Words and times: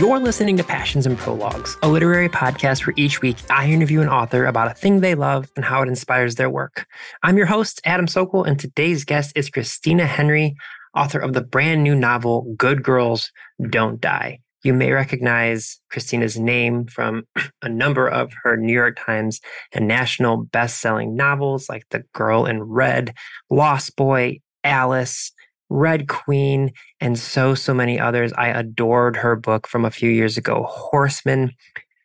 You're 0.00 0.18
listening 0.18 0.56
to 0.56 0.64
Passions 0.64 1.04
and 1.04 1.18
Prologues, 1.18 1.76
a 1.82 1.88
literary 1.88 2.30
podcast 2.30 2.86
where 2.86 2.94
each 2.96 3.20
week 3.20 3.36
I 3.50 3.68
interview 3.68 4.00
an 4.00 4.08
author 4.08 4.46
about 4.46 4.70
a 4.70 4.74
thing 4.74 5.00
they 5.00 5.14
love 5.14 5.50
and 5.56 5.64
how 5.64 5.82
it 5.82 5.88
inspires 5.88 6.36
their 6.36 6.48
work. 6.48 6.86
I'm 7.22 7.36
your 7.36 7.44
host, 7.44 7.82
Adam 7.84 8.08
Sokol, 8.08 8.44
and 8.44 8.58
today's 8.58 9.04
guest 9.04 9.34
is 9.36 9.50
Christina 9.50 10.06
Henry, 10.06 10.54
author 10.96 11.18
of 11.18 11.34
the 11.34 11.42
brand 11.42 11.84
new 11.84 11.94
novel, 11.94 12.54
Good 12.56 12.82
Girls 12.82 13.30
Don't 13.68 14.00
Die. 14.00 14.40
You 14.64 14.72
may 14.72 14.90
recognize 14.90 15.78
Christina's 15.90 16.38
name 16.38 16.86
from 16.86 17.24
a 17.60 17.68
number 17.68 18.08
of 18.08 18.32
her 18.42 18.56
New 18.56 18.72
York 18.72 18.98
Times 18.98 19.38
and 19.74 19.86
national 19.86 20.46
best-selling 20.46 21.14
novels 21.14 21.68
like 21.68 21.84
The 21.90 22.04
Girl 22.14 22.46
in 22.46 22.62
Red, 22.62 23.12
Lost 23.50 23.96
Boy, 23.96 24.40
Alice, 24.64 25.30
Red 25.70 26.08
Queen, 26.08 26.72
and 27.00 27.18
so, 27.18 27.54
so 27.54 27.72
many 27.72 27.98
others. 27.98 28.32
I 28.34 28.48
adored 28.48 29.16
her 29.16 29.36
book 29.36 29.66
from 29.66 29.84
a 29.84 29.90
few 29.90 30.10
years 30.10 30.36
ago, 30.36 30.66
Horseman. 30.68 31.52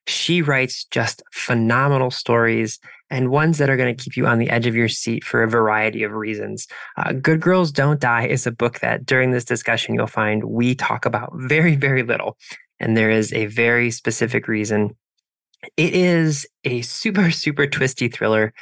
She 0.08 0.42
writes 0.44 0.86
just 0.86 1.24
phenomenal 1.34 2.12
stories 2.12 2.80
and 3.10 3.30
ones 3.30 3.58
that 3.58 3.70
are 3.70 3.78
going 3.78 3.96
to 3.96 4.04
keep 4.04 4.16
you 4.16 4.28
on 4.28 4.40
the 4.40 4.50
edge 4.50 4.68
of 4.68 4.76
your 4.76 4.88
seat 4.88 5.24
for 5.24 5.42
a 5.42 5.50
variety 5.50 6.04
of 6.04 6.12
reasons. 6.12 6.68
Uh, 6.98 7.12
Good 7.14 7.42
Girls 7.42 7.72
Don't 7.72 8.00
Die 8.00 8.28
is 8.28 8.46
a 8.46 8.52
book 8.52 8.80
that 8.80 9.06
during 9.06 9.32
this 9.32 9.46
discussion 9.46 9.96
you'll 9.96 10.08
find 10.08 10.44
we 10.44 10.76
talk 10.76 11.06
about 11.06 11.32
very, 11.36 11.76
very 11.76 12.04
little. 12.04 12.38
And 12.80 12.96
there 12.96 13.10
is 13.10 13.34
a 13.34 13.48
very 13.48 13.90
specific 13.90 14.48
reason. 14.48 14.96
It 15.78 15.94
is 15.96 16.46
a 16.64 16.82
super, 16.82 17.32
super 17.32 17.66
twisty 17.66 18.10
thriller. 18.10 18.54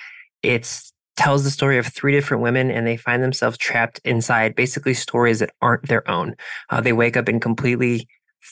It's 0.44 0.93
tells 1.16 1.44
the 1.44 1.52
story 1.52 1.78
of 1.78 1.88
three 1.88 2.12
different 2.12 2.42
women 2.42 2.72
and 2.72 2.88
they 2.88 2.98
find 2.98 3.22
themselves 3.22 3.58
trapped 3.58 4.00
inside 4.04 4.56
basically 4.56 4.94
stories 4.94 5.40
that 5.40 5.52
aren't 5.62 5.88
their 5.88 6.10
own. 6.10 6.36
Uh, 6.70 6.82
they 6.82 6.94
wake 6.94 7.16
up 7.18 7.30
in 7.30 7.40
completely 7.40 8.08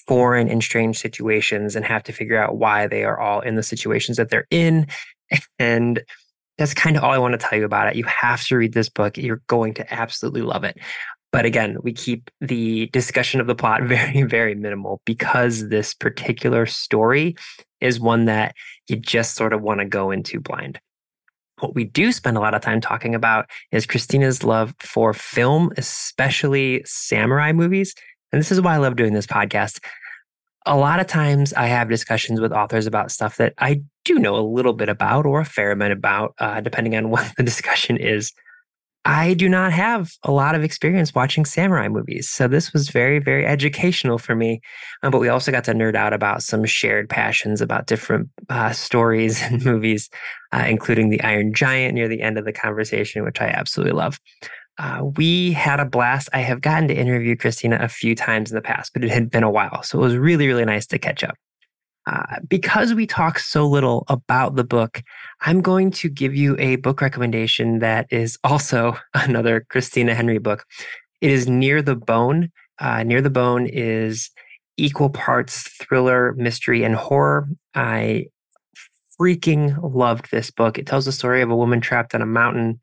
foreign 0.08 0.48
and 0.48 0.64
strange 0.64 0.98
situations 0.98 1.76
and 1.76 1.86
have 1.86 2.04
to 2.04 2.14
figure 2.14 2.42
out 2.42 2.58
why 2.58 2.88
they 2.88 3.04
are 3.04 3.20
all 3.20 3.42
in 3.42 3.56
the 3.56 3.64
situations 3.64 4.18
that 4.18 4.30
they're 4.30 4.48
in. 4.50 4.88
And 5.60 6.04
that's 6.58 6.74
kind 6.74 6.98
of 6.98 7.04
all 7.04 7.12
I 7.12 7.18
want 7.18 7.32
to 7.32 7.38
tell 7.38 7.58
you 7.58 7.64
about 7.64 7.88
it. 7.88 7.96
You 7.96 8.04
have 8.04 8.46
to 8.48 8.58
read 8.58 8.74
this 8.74 8.90
book. 8.90 9.18
You're 9.18 9.42
going 9.48 9.74
to 9.76 9.94
absolutely 9.94 10.42
love 10.42 10.66
it. 10.66 10.78
But 11.32 11.46
again, 11.46 11.78
we 11.82 11.94
keep 11.94 12.30
the 12.42 12.88
discussion 12.88 13.40
of 13.40 13.48
the 13.48 13.56
plot 13.56 13.84
very, 13.86 14.24
very 14.24 14.56
minimal 14.56 15.02
because 15.06 15.70
this 15.70 15.94
particular 15.94 16.66
story 16.66 17.36
is 17.80 18.00
one 18.00 18.26
that 18.26 18.54
you 18.88 18.98
just 18.98 19.36
sort 19.36 19.54
of 19.54 19.62
want 19.62 19.80
to 19.80 19.86
go 19.86 20.12
into 20.12 20.40
blind. 20.40 20.80
What 21.62 21.76
we 21.76 21.86
do 21.86 22.12
spend 22.12 22.38
a 22.38 22.40
lot 22.40 22.56
of 22.56 22.62
time 22.62 22.82
talking 22.82 23.14
about 23.14 23.50
is 23.72 23.86
Christina's 23.86 24.44
love 24.44 24.74
for 24.80 25.14
film, 25.14 25.72
especially 25.78 26.82
samurai 26.86 27.52
movies. 27.52 27.94
And 28.32 28.40
this 28.40 28.52
is 28.52 28.60
why 28.60 28.74
I 28.74 28.78
love 28.78 28.96
doing 28.96 29.14
this 29.14 29.28
podcast. 29.28 29.80
A 30.66 30.76
lot 30.76 31.00
of 31.00 31.06
times 31.08 31.54
I 31.54 31.68
have 31.68 31.88
discussions 31.88 32.42
with 32.42 32.52
authors 32.52 32.88
about 32.88 33.12
stuff 33.12 33.38
that 33.38 33.54
I 33.60 33.82
do 34.06 34.18
know 34.18 34.36
a 34.36 34.42
little 34.42 34.74
bit 34.74 34.90
about 34.90 35.26
or 35.26 35.40
a 35.40 35.46
fair 35.46 35.72
amount 35.72 35.94
about, 35.94 36.34
uh, 36.40 36.62
depending 36.62 36.96
on 36.96 37.10
what 37.12 37.32
the 37.38 37.44
discussion 37.44 37.98
is. 37.98 38.32
I 39.04 39.34
do 39.34 39.50
not 39.50 39.72
have 39.72 40.12
a 40.24 40.32
lot 40.32 40.54
of 40.54 40.64
experience 40.64 41.16
watching 41.16 41.44
samurai 41.44 41.88
movies. 41.88 42.30
So 42.30 42.48
this 42.48 42.72
was 42.72 42.90
very, 42.90 43.18
very 43.18 43.48
educational 43.48 44.20
for 44.20 44.36
me. 44.36 44.62
Um, 45.02 45.10
but 45.10 45.20
we 45.20 45.28
also 45.28 45.52
got 45.52 45.64
to 45.64 45.74
nerd 45.74 45.96
out 45.96 46.14
about 46.14 46.44
some 46.44 46.66
shared 46.66 47.10
passions 47.10 47.62
about 47.62 47.88
different 47.88 48.30
uh, 48.50 48.74
stories 48.74 49.42
and 49.44 49.66
movies, 49.66 50.10
uh, 50.52 50.66
including 50.68 51.10
The 51.10 51.22
Iron 51.24 51.54
Giant 51.54 51.96
near 51.96 52.08
the 52.08 52.22
end 52.22 52.38
of 52.38 52.46
the 52.46 52.54
conversation, 52.54 53.24
which 53.24 53.42
I 53.42 53.48
absolutely 53.48 53.94
love. 53.94 54.20
Uh, 54.78 55.06
we 55.16 55.52
had 55.52 55.80
a 55.80 55.86
blast. 55.86 56.30
I 56.34 56.40
have 56.40 56.62
gotten 56.62 56.88
to 56.88 56.96
interview 56.96 57.36
Christina 57.36 57.78
a 57.82 57.88
few 57.88 58.16
times 58.16 58.52
in 58.52 58.56
the 58.56 58.62
past, 58.62 58.94
but 58.94 59.04
it 59.04 59.10
had 59.10 59.30
been 59.30 59.44
a 59.44 59.52
while. 59.52 59.84
So 59.84 59.98
it 60.00 60.02
was 60.02 60.16
really, 60.16 60.48
really 60.48 60.66
nice 60.66 60.86
to 60.88 61.00
catch 61.00 61.24
up. 61.24 61.36
Uh, 62.08 62.38
because 62.48 62.94
we 62.94 63.06
talk 63.06 63.38
so 63.38 63.68
little 63.68 64.06
about 64.08 64.56
the 64.56 64.64
book, 64.64 65.04
I'm 65.42 65.62
going 65.62 65.92
to 65.92 66.10
give 66.10 66.36
you 66.36 66.58
a 66.58 66.78
book 66.78 67.00
recommendation 67.00 67.80
that 67.80 68.08
is 68.10 68.40
also 68.44 68.98
another 69.14 69.66
Christina 69.70 70.16
Henry 70.16 70.40
book. 70.40 70.66
It 71.22 71.32
is 71.32 71.48
Near 71.48 71.82
the 71.82 71.96
Bone. 71.96 72.52
Uh, 72.80 73.04
Near 73.04 73.22
the 73.22 73.30
Bone 73.30 73.68
is 73.68 74.32
equal 74.78 75.12
parts 75.12 75.70
thriller, 75.80 76.34
mystery, 76.34 76.84
and 76.84 76.96
horror. 76.96 77.48
I 77.76 78.28
freaking 79.20 79.78
loved 79.94 80.32
this 80.32 80.50
book. 80.50 80.80
It 80.80 80.88
tells 80.88 81.06
the 81.06 81.12
story 81.12 81.44
of 81.44 81.52
a 81.52 81.56
woman 81.56 81.82
trapped 81.82 82.16
on 82.16 82.24
a 82.24 82.26
mountain 82.26 82.80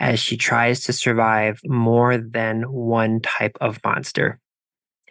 as 0.00 0.18
she 0.18 0.36
tries 0.36 0.80
to 0.80 0.92
survive 0.92 1.60
more 1.64 2.16
than 2.16 2.62
one 2.62 3.20
type 3.20 3.56
of 3.60 3.78
monster. 3.84 4.40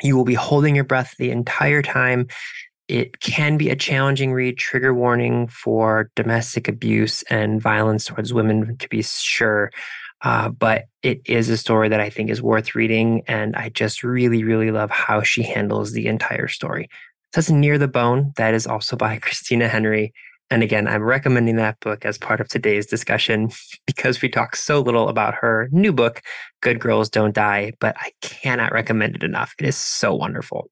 You 0.02 0.18
will 0.18 0.26
be 0.26 0.34
holding 0.34 0.76
your 0.76 0.84
breath 0.84 1.14
the 1.20 1.30
entire 1.30 1.84
time 1.84 2.28
it 2.91 3.22
can 3.22 3.57
be 3.57 3.69
a 3.69 3.75
challenging 3.75 4.34
read, 4.34 4.57
trigger 4.57 4.94
warning 4.94 5.47
for 5.47 6.12
domestic 6.18 6.68
abuse 6.68 7.24
and 7.29 7.62
violence 7.62 8.03
towards 8.03 8.34
women, 8.34 8.75
to 8.78 8.90
be 8.90 9.02
sure. 9.02 9.72
Uh, 10.24 10.50
but 10.50 10.88
it 11.02 11.22
is 11.24 11.47
a 11.47 11.56
story 11.56 11.88
that 11.88 12.02
I 12.02 12.09
think 12.09 12.29
is 12.29 12.41
worth 12.41 12.75
reading. 12.75 13.24
And 13.29 13.56
I 13.56 13.69
just 13.69 14.03
really, 14.03 14.44
really 14.44 14.72
love 14.72 14.91
how 14.91 15.22
she 15.22 15.41
handles 15.41 15.94
the 15.94 16.07
entire 16.07 16.50
story. 16.50 16.90
So 17.34 17.40
that's 17.40 17.50
Near 17.50 17.78
the 17.78 17.88
Bone. 17.88 18.34
That 18.35 18.53
is 18.53 18.68
also 18.68 18.96
by 18.97 19.19
Christina 19.19 19.69
Henry. 19.69 20.13
And 20.50 20.62
again, 20.62 20.85
I'm 20.85 21.02
recommending 21.02 21.56
that 21.56 21.79
book 21.79 22.03
as 22.03 22.18
part 22.18 22.41
of 22.41 22.50
today's 22.50 22.85
discussion 22.85 23.52
because 23.88 24.22
we 24.22 24.28
talk 24.28 24.58
so 24.58 24.81
little 24.81 25.08
about 25.08 25.34
her 25.35 25.69
new 25.72 25.94
book, 25.94 26.22
Good 26.62 26.81
Girls 26.81 27.09
Don't 27.09 27.34
Die, 27.34 27.72
but 27.79 27.96
I 27.97 28.12
cannot 28.22 28.73
recommend 28.73 29.16
it 29.16 29.23
enough. 29.23 29.56
It 29.59 29.66
is 29.66 29.78
so 29.78 30.13
wonderful. 30.13 30.69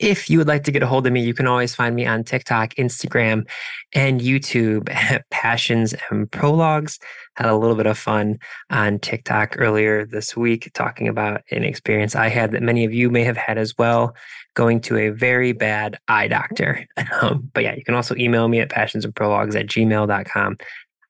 If 0.00 0.30
you 0.30 0.38
would 0.38 0.48
like 0.48 0.64
to 0.64 0.72
get 0.72 0.82
a 0.82 0.86
hold 0.86 1.06
of 1.06 1.12
me, 1.12 1.20
you 1.20 1.34
can 1.34 1.46
always 1.46 1.74
find 1.74 1.94
me 1.94 2.06
on 2.06 2.24
TikTok, 2.24 2.74
Instagram, 2.76 3.46
and 3.92 4.22
YouTube 4.22 4.88
at 4.90 5.28
Passions 5.30 5.94
and 6.10 6.28
Prologues. 6.30 6.98
Had 7.36 7.50
a 7.50 7.54
little 7.54 7.76
bit 7.76 7.84
of 7.84 7.98
fun 7.98 8.38
on 8.70 8.98
TikTok 8.98 9.56
earlier 9.58 10.06
this 10.06 10.34
week 10.34 10.70
talking 10.72 11.06
about 11.06 11.42
an 11.50 11.64
experience 11.64 12.16
I 12.16 12.28
had 12.28 12.52
that 12.52 12.62
many 12.62 12.86
of 12.86 12.94
you 12.94 13.10
may 13.10 13.24
have 13.24 13.36
had 13.36 13.58
as 13.58 13.76
well, 13.76 14.16
going 14.54 14.80
to 14.80 14.96
a 14.96 15.10
very 15.10 15.52
bad 15.52 15.98
eye 16.08 16.28
doctor. 16.28 16.86
Um, 17.22 17.50
but 17.52 17.64
yeah, 17.64 17.74
you 17.74 17.84
can 17.84 17.94
also 17.94 18.14
email 18.16 18.48
me 18.48 18.60
at 18.60 18.70
passionsandprologues 18.70 19.54
at 19.54 19.66
gmail.com. 19.66 20.56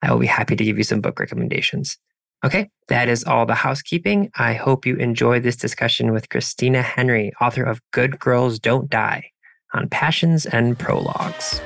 I 0.02 0.12
will 0.12 0.19
be 0.19 0.26
happy 0.26 0.56
to 0.56 0.64
give 0.64 0.76
you 0.76 0.82
some 0.82 1.00
book 1.00 1.20
recommendations. 1.20 1.98
Okay, 2.42 2.70
that 2.88 3.08
is 3.08 3.22
all 3.25 3.44
the 3.44 3.54
housekeeping. 3.54 4.31
I 4.34 4.54
hope 4.54 4.87
you 4.87 4.96
enjoyed 4.96 5.42
this 5.42 5.56
discussion 5.56 6.10
with 6.10 6.31
Christina 6.31 6.81
Henry, 6.81 7.32
author 7.38 7.62
of 7.62 7.82
Good 7.90 8.19
Girls 8.19 8.58
Don't 8.58 8.88
Die, 8.88 9.31
on 9.75 9.90
Passions 9.90 10.46
and 10.46 10.78
Prologues. 10.78 11.60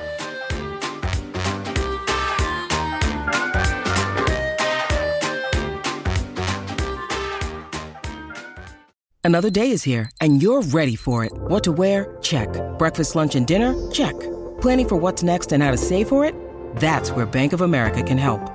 Another 9.23 9.49
day 9.49 9.71
is 9.71 9.81
here, 9.81 10.11
and 10.21 10.43
you're 10.43 10.61
ready 10.61 10.95
for 10.95 11.23
it. 11.25 11.31
What 11.33 11.63
to 11.63 11.71
wear? 11.71 12.17
Check. 12.21 12.49
Breakfast, 12.77 13.15
lunch, 13.15 13.33
and 13.35 13.47
dinner? 13.47 13.73
Check. 13.91 14.13
Planning 14.59 14.89
for 14.89 14.95
what's 14.97 15.23
next 15.23 15.51
and 15.53 15.63
how 15.63 15.71
to 15.71 15.77
save 15.77 16.09
for 16.09 16.25
it? 16.25 16.35
That's 16.75 17.11
where 17.11 17.25
Bank 17.25 17.53
of 17.53 17.61
America 17.61 18.03
can 18.03 18.17
help. 18.17 18.54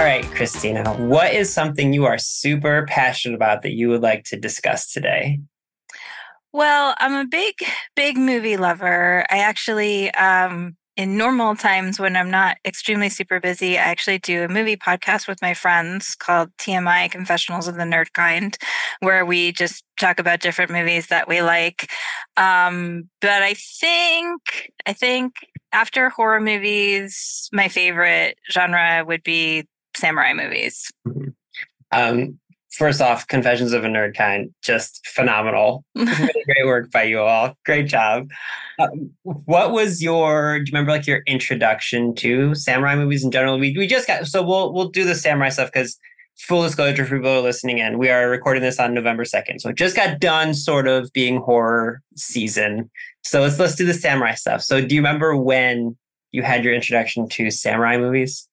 All 0.00 0.06
right, 0.06 0.24
Christina, 0.30 0.94
what 0.94 1.34
is 1.34 1.52
something 1.52 1.92
you 1.92 2.06
are 2.06 2.16
super 2.16 2.86
passionate 2.88 3.34
about 3.34 3.60
that 3.60 3.74
you 3.74 3.90
would 3.90 4.00
like 4.00 4.24
to 4.24 4.36
discuss 4.38 4.90
today? 4.90 5.40
Well, 6.54 6.94
I'm 6.98 7.12
a 7.12 7.28
big, 7.28 7.56
big 7.94 8.16
movie 8.16 8.56
lover. 8.56 9.26
I 9.28 9.40
actually, 9.40 10.10
um, 10.14 10.74
in 10.96 11.18
normal 11.18 11.54
times 11.54 12.00
when 12.00 12.16
I'm 12.16 12.30
not 12.30 12.56
extremely 12.64 13.10
super 13.10 13.40
busy, 13.40 13.76
I 13.76 13.82
actually 13.82 14.20
do 14.20 14.44
a 14.44 14.48
movie 14.48 14.78
podcast 14.78 15.28
with 15.28 15.42
my 15.42 15.52
friends 15.52 16.14
called 16.14 16.48
TMI 16.56 17.10
Confessionals 17.10 17.68
of 17.68 17.74
the 17.74 17.82
Nerd 17.82 18.14
Kind, 18.14 18.56
where 19.00 19.26
we 19.26 19.52
just 19.52 19.84
talk 20.00 20.18
about 20.18 20.40
different 20.40 20.70
movies 20.70 21.08
that 21.08 21.28
we 21.28 21.42
like. 21.42 21.92
Um, 22.38 23.10
but 23.20 23.42
I 23.42 23.52
think, 23.52 24.40
I 24.86 24.94
think 24.94 25.34
after 25.74 26.08
horror 26.08 26.40
movies, 26.40 27.50
my 27.52 27.68
favorite 27.68 28.38
genre 28.50 29.04
would 29.06 29.22
be 29.22 29.66
samurai 29.96 30.32
movies. 30.32 30.90
Mm-hmm. 31.06 31.28
Um, 31.92 32.38
first 32.72 33.00
off, 33.00 33.26
Confessions 33.26 33.72
of 33.72 33.84
a 33.84 33.88
Nerd 33.88 34.16
Kind, 34.16 34.54
just 34.62 35.06
phenomenal. 35.06 35.84
really 35.94 36.44
great 36.46 36.66
work 36.66 36.90
by 36.90 37.04
you 37.04 37.20
all. 37.20 37.54
Great 37.64 37.86
job. 37.86 38.28
Um, 38.78 39.10
what 39.22 39.72
was 39.72 40.02
your? 40.02 40.58
Do 40.58 40.64
you 40.70 40.72
remember 40.72 40.92
like 40.92 41.06
your 41.06 41.22
introduction 41.26 42.14
to 42.16 42.54
samurai 42.54 42.96
movies 42.96 43.24
in 43.24 43.30
general? 43.30 43.58
We 43.58 43.76
we 43.76 43.86
just 43.86 44.06
got 44.06 44.26
so 44.26 44.42
we'll 44.42 44.72
we'll 44.72 44.88
do 44.88 45.04
the 45.04 45.14
samurai 45.14 45.50
stuff 45.50 45.70
because 45.72 45.98
full 46.38 46.62
disclosure 46.62 47.04
for 47.04 47.18
people 47.18 47.42
listening 47.42 47.78
in, 47.78 47.98
we 47.98 48.08
are 48.08 48.30
recording 48.30 48.62
this 48.62 48.80
on 48.80 48.94
November 48.94 49.24
second, 49.24 49.60
so 49.60 49.68
it 49.68 49.76
just 49.76 49.96
got 49.96 50.20
done 50.20 50.54
sort 50.54 50.88
of 50.88 51.12
being 51.12 51.38
horror 51.38 52.00
season. 52.16 52.90
So 53.22 53.42
let's 53.42 53.58
let's 53.58 53.74
do 53.74 53.84
the 53.84 53.94
samurai 53.94 54.34
stuff. 54.34 54.62
So 54.62 54.80
do 54.80 54.94
you 54.94 55.00
remember 55.00 55.36
when 55.36 55.96
you 56.32 56.42
had 56.42 56.64
your 56.64 56.74
introduction 56.74 57.28
to 57.28 57.50
samurai 57.50 57.98
movies? 57.98 58.48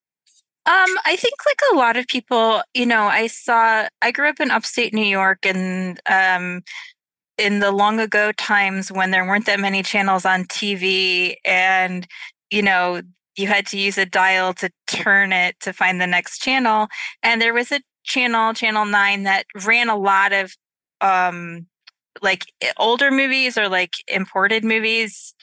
Um, 0.67 0.97
I 1.05 1.15
think 1.15 1.35
like 1.45 1.61
a 1.73 1.77
lot 1.77 1.95
of 1.95 2.07
people, 2.07 2.61
you 2.73 2.85
know, 2.85 3.03
I 3.03 3.27
saw 3.27 3.87
I 4.01 4.11
grew 4.11 4.27
up 4.29 4.41
in 4.41 4.51
upstate 4.51 4.93
New 4.93 5.05
York 5.05 5.45
and 5.45 5.99
um 6.09 6.61
in 7.37 7.59
the 7.59 7.71
long 7.71 7.99
ago 7.99 8.31
times 8.33 8.91
when 8.91 9.11
there 9.11 9.25
weren't 9.25 9.45
that 9.47 9.59
many 9.59 9.83
channels 9.83 10.25
on 10.25 10.45
TV 10.45 11.35
and 11.45 12.07
you 12.51 12.61
know, 12.63 13.01
you 13.37 13.47
had 13.47 13.67
to 13.67 13.79
use 13.79 13.97
a 13.97 14.05
dial 14.05 14.53
to 14.55 14.69
turn 14.87 15.33
it 15.33 15.55
to 15.61 15.73
find 15.73 16.01
the 16.01 16.07
next 16.07 16.39
channel 16.39 16.87
and 17.23 17.41
there 17.41 17.53
was 17.53 17.71
a 17.71 17.81
channel 18.05 18.53
channel 18.53 18.85
9 18.85 19.23
that 19.23 19.45
ran 19.65 19.89
a 19.89 19.97
lot 19.97 20.33
of 20.33 20.53
um 21.01 21.67
like 22.21 22.45
older 22.77 23.11
movies 23.11 23.57
or 23.57 23.69
like 23.69 23.93
imported 24.07 24.63
movies 24.65 25.35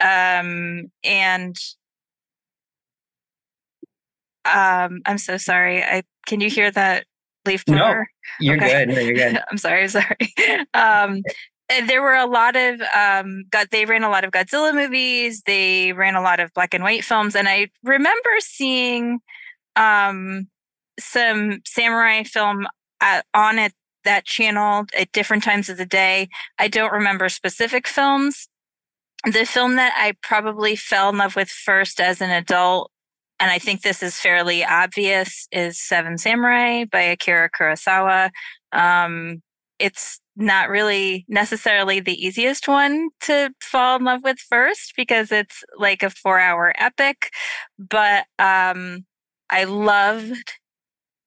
um 0.00 0.84
and 1.04 1.56
um, 4.44 5.00
I'm 5.06 5.18
so 5.18 5.36
sorry. 5.36 5.82
I 5.82 6.02
can 6.26 6.40
you 6.40 6.50
hear 6.50 6.70
that 6.70 7.06
leaf 7.46 7.64
blower? 7.64 7.98
No, 7.98 8.04
you're 8.40 8.56
okay. 8.56 8.86
good. 8.86 8.94
No, 8.94 9.00
you're 9.00 9.14
good. 9.14 9.40
I'm 9.50 9.58
sorry. 9.58 9.88
Sorry. 9.88 10.16
Um, 10.74 11.22
there 11.86 12.02
were 12.02 12.14
a 12.14 12.26
lot 12.26 12.56
of 12.56 12.80
um, 12.94 13.44
got 13.50 13.70
they 13.70 13.84
ran 13.84 14.04
a 14.04 14.10
lot 14.10 14.24
of 14.24 14.30
Godzilla 14.30 14.74
movies. 14.74 15.42
They 15.46 15.92
ran 15.92 16.14
a 16.14 16.20
lot 16.20 16.40
of 16.40 16.52
black 16.54 16.74
and 16.74 16.84
white 16.84 17.04
films, 17.04 17.34
and 17.34 17.48
I 17.48 17.68
remember 17.82 18.30
seeing 18.40 19.20
um, 19.76 20.48
some 20.98 21.60
samurai 21.64 22.24
film 22.24 22.66
at, 23.00 23.24
on 23.34 23.58
it 23.58 23.72
that 24.04 24.24
channel 24.24 24.84
at 24.98 25.12
different 25.12 25.42
times 25.42 25.68
of 25.68 25.76
the 25.76 25.86
day. 25.86 26.28
I 26.58 26.68
don't 26.68 26.92
remember 26.92 27.28
specific 27.28 27.86
films. 27.86 28.48
The 29.24 29.46
film 29.46 29.76
that 29.76 29.94
I 29.96 30.14
probably 30.22 30.74
fell 30.74 31.10
in 31.10 31.18
love 31.18 31.36
with 31.36 31.48
first 31.48 32.00
as 32.00 32.20
an 32.20 32.30
adult 32.30 32.91
and 33.42 33.50
I 33.50 33.58
think 33.58 33.82
this 33.82 34.04
is 34.04 34.16
fairly 34.20 34.64
obvious, 34.64 35.48
is 35.50 35.76
Seven 35.76 36.16
Samurai 36.16 36.84
by 36.84 37.00
Akira 37.00 37.50
Kurosawa. 37.50 38.30
Um, 38.70 39.42
it's 39.80 40.20
not 40.36 40.68
really 40.68 41.24
necessarily 41.26 41.98
the 41.98 42.14
easiest 42.24 42.68
one 42.68 43.08
to 43.22 43.50
fall 43.60 43.96
in 43.96 44.04
love 44.04 44.20
with 44.22 44.38
first 44.38 44.92
because 44.96 45.32
it's 45.32 45.64
like 45.76 46.04
a 46.04 46.10
four 46.10 46.38
hour 46.38 46.72
epic, 46.78 47.30
but 47.76 48.26
um, 48.38 49.04
I 49.50 49.64
loved 49.64 50.52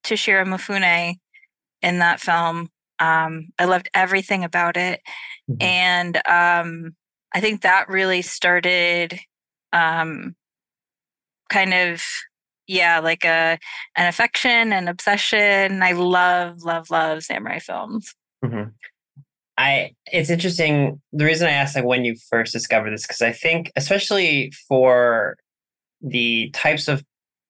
Toshiro 0.06 0.45
Mifune 0.45 1.15
in 1.81 2.00
that 2.00 2.21
film. 2.21 2.69
Um, 2.97 3.50
I 3.59 3.65
loved 3.65 3.89
everything 3.94 4.45
about 4.45 4.77
it. 4.77 5.01
Mm-hmm. 5.51 5.62
And 5.62 6.15
um, 6.29 6.95
I 7.33 7.41
think 7.41 7.63
that 7.63 7.89
really 7.89 8.21
started 8.21 9.19
um, 9.73 10.38
kind 11.50 11.74
of 11.74 12.03
yeah 12.68 13.00
like 13.00 13.24
a 13.25 13.57
an 13.95 14.07
affection 14.07 14.74
and 14.74 14.89
obsession. 14.89 15.83
I 15.83 15.94
love 15.94 16.63
love 16.63 16.89
love 16.89 17.24
samurai 17.24 17.59
films. 17.59 18.13
Mm-hmm. 18.44 18.69
i 19.57 19.92
it's 20.12 20.30
interesting 20.30 21.01
the 21.12 21.25
reason 21.25 21.47
i 21.47 21.51
asked 21.51 21.75
like 21.75 21.86
when 21.86 22.06
you 22.06 22.15
first 22.30 22.53
discovered 22.53 22.92
this 22.92 23.07
because 23.07 23.21
i 23.21 23.31
think 23.31 23.71
especially 23.75 24.51
for 24.68 25.38
the 26.01 26.51
types 26.51 26.88
of 26.88 27.03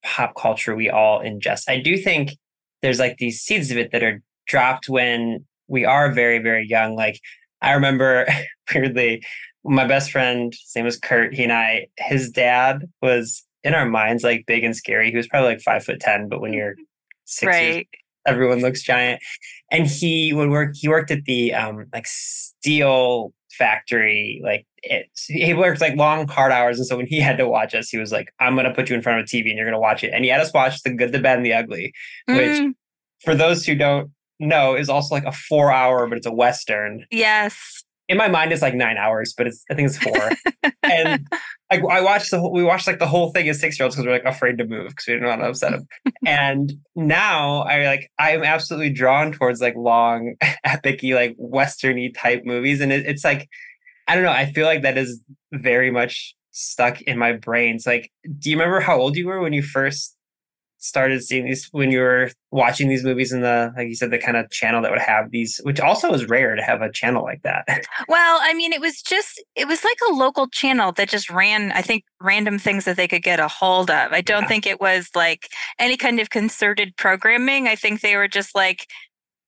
pop 0.04 0.36
culture 0.38 0.74
we 0.74 0.90
all 0.90 1.20
ingest 1.20 1.64
i 1.68 1.78
do 1.78 1.98
think 1.98 2.38
there's 2.82 3.00
like 3.00 3.18
these 3.18 3.42
seeds 3.42 3.72
of 3.72 3.78
it 3.78 3.92
that 3.92 4.04
are 4.04 4.22
dropped 4.48 4.88
when 4.88 5.44
we 5.68 5.84
are 5.84 6.12
very 6.12 6.40
very 6.40 6.66
young. 6.68 6.96
Like 6.96 7.20
i 7.62 7.74
remember 7.74 8.28
weirdly 8.74 9.24
my 9.66 9.88
best 9.88 10.12
friend 10.12 10.54
his 10.54 10.72
name 10.76 10.86
was 10.86 10.98
kurt 10.98 11.34
he 11.34 11.44
and 11.44 11.52
i 11.52 11.88
his 11.98 12.30
dad 12.30 12.88
was 13.02 13.45
in 13.66 13.74
our 13.74 13.86
minds 13.86 14.24
like 14.24 14.46
big 14.46 14.64
and 14.64 14.76
scary. 14.76 15.10
He 15.10 15.18
was 15.18 15.28
probably 15.28 15.50
like 15.50 15.62
five 15.62 15.84
foot 15.84 16.00
ten, 16.00 16.30
but 16.30 16.40
when 16.40 16.54
you're 16.54 16.76
six 17.26 17.48
right. 17.48 17.74
years, 17.74 17.86
everyone 18.26 18.62
looks 18.62 18.84
giant. 18.84 19.22
And 19.72 19.88
he 19.88 20.32
would 20.32 20.50
work. 20.50 20.76
He 20.76 20.88
worked 20.88 21.12
at 21.12 21.26
the 21.26 21.54
um 21.54 21.88
like 21.92 22.06
steel 22.08 23.34
factory. 23.52 24.40
Like 24.44 24.68
it, 24.84 25.08
he 25.28 25.54
worked 25.54 25.82
like 25.82 25.98
long 25.98 26.28
hard 26.28 26.52
hours, 26.52 26.78
and 26.78 26.88
so 26.88 26.96
when 26.96 27.08
he 27.08 27.20
had 27.20 27.38
to 27.40 27.50
watch 27.50 27.74
us, 27.74 27.90
he 27.90 27.98
was 27.98 28.12
like, 28.12 28.32
"I'm 28.40 28.56
gonna 28.56 28.74
put 28.74 28.90
you 28.90 28.96
in 28.96 29.02
front 29.02 29.20
of 29.20 29.26
a 29.26 29.28
TV 29.28 29.50
and 29.50 29.58
you're 29.58 29.66
gonna 29.66 29.80
watch 29.80 30.04
it." 30.04 30.12
And 30.14 30.24
he 30.24 30.30
had 30.30 30.40
us 30.40 30.54
watch 30.54 30.82
the 30.84 30.92
Good, 30.92 31.12
the 31.12 31.20
Bad, 31.20 31.38
and 31.38 31.46
the 31.46 31.54
Ugly, 31.54 31.92
which 32.28 32.38
mm. 32.38 32.74
for 33.24 33.34
those 33.34 33.66
who 33.66 33.76
don't 33.76 34.12
know 34.40 34.76
is 34.76 34.90
also 34.90 35.16
like 35.16 35.26
a 35.26 35.32
four 35.32 35.72
hour, 35.72 36.08
but 36.08 36.20
it's 36.20 36.28
a 36.28 36.32
western. 36.32 37.06
Yes 37.10 37.84
in 38.08 38.18
my 38.18 38.28
mind 38.28 38.52
it's 38.52 38.62
like 38.62 38.76
nine 38.76 38.98
hours, 38.98 39.34
but 39.36 39.48
it's 39.48 39.64
I 39.70 39.74
think 39.74 39.88
it's 39.90 39.98
four. 39.98 40.32
and 40.84 41.28
like 41.72 41.82
I 41.90 42.02
watched 42.02 42.32
the 42.32 42.40
whole, 42.40 42.52
we 42.52 42.64
watched 42.64 42.88
like 42.88 43.00
the 43.00 43.08
whole 43.08 43.32
thing 43.32 43.50
as 43.50 43.60
six 43.60 43.80
year 43.80 43.86
olds 43.86 43.96
because 43.96 44.06
we 44.06 44.12
are 44.12 44.16
like 44.16 44.26
afraid 44.26 44.58
to 44.60 44.66
move 44.66 44.90
because 44.90 45.08
we 45.08 45.14
didn't 45.14 45.28
want 45.28 45.42
to 45.42 45.48
upset 45.48 45.72
them. 45.72 45.88
and 46.26 46.74
now 46.96 47.62
I 47.62 47.86
like 47.86 48.12
I'm 48.20 48.44
absolutely 48.44 48.92
drawn 48.92 49.32
towards 49.32 49.62
like 49.62 49.76
long, 49.76 50.36
epicy, 50.64 51.14
like 51.14 51.36
westerny 51.38 52.14
type 52.16 52.44
movies, 52.46 52.82
and 52.82 52.92
it, 52.92 53.06
it's 53.06 53.24
like 53.24 53.50
I 54.08 54.16
don't 54.16 54.24
know. 54.24 54.32
I 54.32 54.52
feel 54.52 54.66
like 54.66 54.84
that 54.84 54.98
is 54.98 55.22
very 55.52 55.90
much 55.90 56.36
stuck 56.52 57.02
in 57.02 57.18
my 57.18 57.34
brain. 57.34 57.76
It's 57.76 57.88
like, 57.88 58.12
do 58.40 58.50
you 58.50 58.56
remember 58.56 58.80
how 58.80 58.98
old 58.98 59.18
you 59.18 59.28
were 59.28 59.42
when 59.42 59.54
you 59.54 59.64
first 59.64 60.16
started 60.86 61.24
seeing 61.24 61.46
these 61.46 61.68
when 61.72 61.92
you 61.92 62.00
were 62.00 62.32
watching 62.52 62.88
these 62.88 63.04
movies 63.04 63.32
in 63.32 63.42
the 63.42 63.74
like 63.76 63.88
you 63.88 63.96
said 63.96 64.12
the 64.12 64.18
kind 64.18 64.38
of 64.38 64.50
channel 64.50 64.82
that 64.82 64.92
would 64.92 65.00
have 65.00 65.32
these 65.32 65.60
which 65.64 65.80
also 65.80 66.14
is 66.14 66.26
rare 66.28 66.56
to 66.56 66.62
have 66.62 66.82
a 66.82 66.92
channel 66.92 67.24
like 67.24 67.42
that. 67.44 67.66
Well 68.08 68.40
i 68.42 68.54
mean 68.54 68.72
it 68.72 68.82
was 68.82 69.02
just 69.02 69.44
it 69.56 69.68
was 69.68 69.84
like 69.84 69.98
a 70.10 70.14
local 70.14 70.48
channel 70.48 70.92
that 70.94 71.10
just 71.10 71.30
ran 71.30 71.72
i 71.72 71.82
think 71.82 72.04
random 72.26 72.58
things 72.60 72.86
that 72.86 72.98
they 72.98 73.08
could 73.08 73.24
get 73.24 73.40
a 73.40 73.48
hold 73.48 73.90
of. 73.90 74.12
I 74.12 74.22
don't 74.22 74.44
yeah. 74.44 74.48
think 74.48 74.66
it 74.66 74.82
was 74.82 75.10
like 75.16 75.50
any 75.80 75.96
kind 75.96 76.20
of 76.20 76.30
concerted 76.30 76.98
programming. 76.98 77.68
I 77.68 77.76
think 77.76 78.02
they 78.02 78.16
were 78.16 78.28
just 78.28 78.56
like 78.56 78.88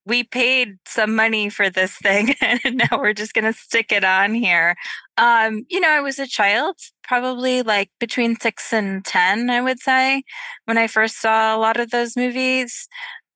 we 0.08 0.24
paid 0.24 0.78
some 0.88 1.16
money 1.16 1.50
for 1.50 1.70
this 1.70 1.98
thing 1.98 2.34
and 2.42 2.78
now 2.78 2.98
we're 2.98 3.14
just 3.14 3.34
going 3.34 3.46
to 3.46 3.54
stick 3.54 3.92
it 3.92 4.06
on 4.06 4.34
here. 4.34 4.76
Um, 5.18 5.66
you 5.70 5.80
know, 5.80 5.90
I 5.90 6.00
was 6.00 6.18
a 6.18 6.28
child, 6.28 6.78
probably 7.04 7.62
like 7.62 7.92
between 8.00 8.40
six 8.40 8.72
and 8.72 9.04
10, 9.04 9.50
I 9.50 9.62
would 9.62 9.80
say, 9.80 10.24
when 10.66 10.78
I 10.78 10.88
first 10.88 11.20
saw 11.20 11.56
a 11.56 11.60
lot 11.60 11.80
of 11.80 11.92
those 11.92 12.16
movies. 12.16 12.88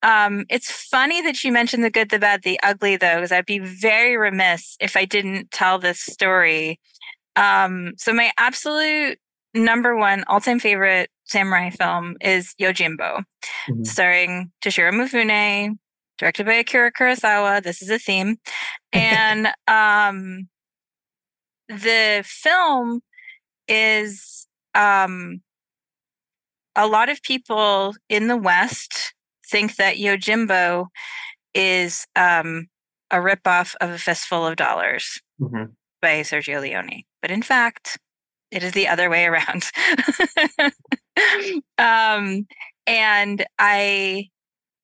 Um, 0.04 0.46
it's 0.50 0.72
funny 0.72 1.22
that 1.22 1.44
you 1.44 1.52
mentioned 1.52 1.84
the 1.84 1.92
good, 1.92 2.10
the 2.10 2.20
bad, 2.20 2.42
the 2.44 2.60
ugly, 2.64 2.96
though, 2.96 3.16
because 3.16 3.32
I'd 3.32 3.46
be 3.46 3.60
very 3.60 4.18
remiss 4.18 4.78
if 4.80 4.98
I 4.98 5.06
didn't 5.06 5.52
tell 5.52 5.78
this 5.78 6.00
story. 6.00 6.80
Um, 7.36 7.94
so, 7.98 8.12
my 8.12 8.32
absolute 8.40 9.20
number 9.54 9.96
one 9.96 10.24
all 10.28 10.40
time 10.40 10.60
favorite 10.60 11.12
samurai 11.26 11.70
film 11.70 12.16
is 12.20 12.56
Yojimbo, 12.60 13.24
mm-hmm. 13.70 13.84
starring 13.84 14.52
Toshiro 14.64 14.92
Mifune, 14.92 15.78
directed 16.22 16.46
by 16.46 16.54
Akira 16.54 16.92
Kurosawa. 16.92 17.64
This 17.64 17.82
is 17.82 17.90
a 17.90 17.98
theme. 18.00 18.38
And 18.94 19.48
um, 19.68 20.50
the 21.70 22.24
film 22.26 23.00
is 23.68 24.46
um, 24.76 25.42
a 26.76 26.86
lot 26.88 27.08
of 27.10 27.22
people 27.24 27.94
in 28.10 28.28
the 28.28 28.36
West 28.38 29.14
think 29.50 29.78
that 29.78 29.96
Yojimbo 29.96 30.88
is 31.56 32.06
um, 32.18 32.68
a 33.12 33.18
ripoff 33.18 33.76
of 33.82 33.90
A 33.92 33.98
Fistful 33.98 34.46
of 34.46 34.58
Dollars 34.58 35.22
Mhm. 35.42 35.74
by 36.02 36.20
Sergio 36.22 36.62
Leone. 36.62 37.04
But 37.22 37.32
in 37.32 37.42
fact, 37.42 37.98
it 38.52 38.62
is 38.62 38.74
the 38.74 38.90
other 38.90 39.10
way 39.10 39.26
around. 39.26 39.72
um, 41.78 42.46
and 42.86 43.46
I 43.58 44.30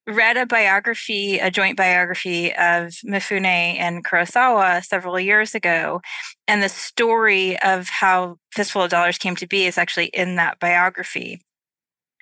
read 0.08 0.38
a 0.38 0.46
biography, 0.46 1.38
a 1.38 1.52
joint 1.52 1.76
biography 1.76 2.54
of 2.56 2.94
Mifune 3.06 3.46
and 3.46 4.06
Kurosawa 4.06 4.84
several 4.84 5.20
years 5.20 5.54
ago. 5.54 6.02
And 6.48 6.64
the 6.64 6.70
story 6.70 7.60
of 7.60 7.90
how 7.90 8.38
Fistful 8.54 8.84
of 8.84 8.90
Dollars 8.90 9.18
came 9.18 9.36
to 9.36 9.48
be 9.48 9.66
is 9.66 9.78
actually 9.78 10.08
in 10.08 10.36
that 10.36 10.60
biography. 10.60 11.42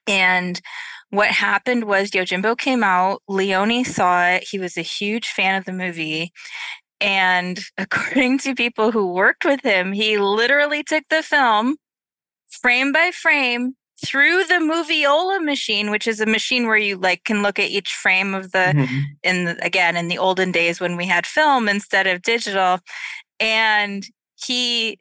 And 0.07 0.59
what 1.11 1.29
happened 1.29 1.85
was 1.85 2.11
Yojimbo 2.11 2.57
came 2.57 2.83
out, 2.83 3.21
Leone 3.27 3.85
saw 3.85 4.27
it, 4.27 4.47
he 4.49 4.59
was 4.59 4.77
a 4.77 4.81
huge 4.81 5.27
fan 5.27 5.55
of 5.55 5.65
the 5.65 5.71
movie. 5.71 6.31
And 6.99 7.59
according 7.77 8.39
to 8.39 8.55
people 8.55 8.91
who 8.91 9.13
worked 9.13 9.45
with 9.45 9.61
him, 9.61 9.93
he 9.93 10.17
literally 10.17 10.83
took 10.83 11.03
the 11.09 11.23
film 11.23 11.77
frame 12.49 12.91
by 12.91 13.11
frame 13.11 13.75
through 14.03 14.43
the 14.45 14.55
moviola 14.55 15.43
machine 15.43 15.89
which 15.89 16.05
is 16.07 16.19
a 16.19 16.25
machine 16.25 16.67
where 16.67 16.77
you 16.77 16.97
like 16.97 17.23
can 17.23 17.41
look 17.41 17.57
at 17.57 17.69
each 17.69 17.93
frame 17.93 18.33
of 18.33 18.51
the 18.51 18.73
Mhm. 18.75 19.03
in 19.23 19.45
the, 19.45 19.57
again 19.63 19.95
in 19.95 20.07
the 20.09 20.17
olden 20.17 20.51
days 20.51 20.79
when 20.81 20.97
we 20.97 21.05
had 21.05 21.25
film 21.25 21.69
instead 21.69 22.05
of 22.07 22.21
digital. 22.21 22.79
And 23.39 24.05
he 24.35 24.99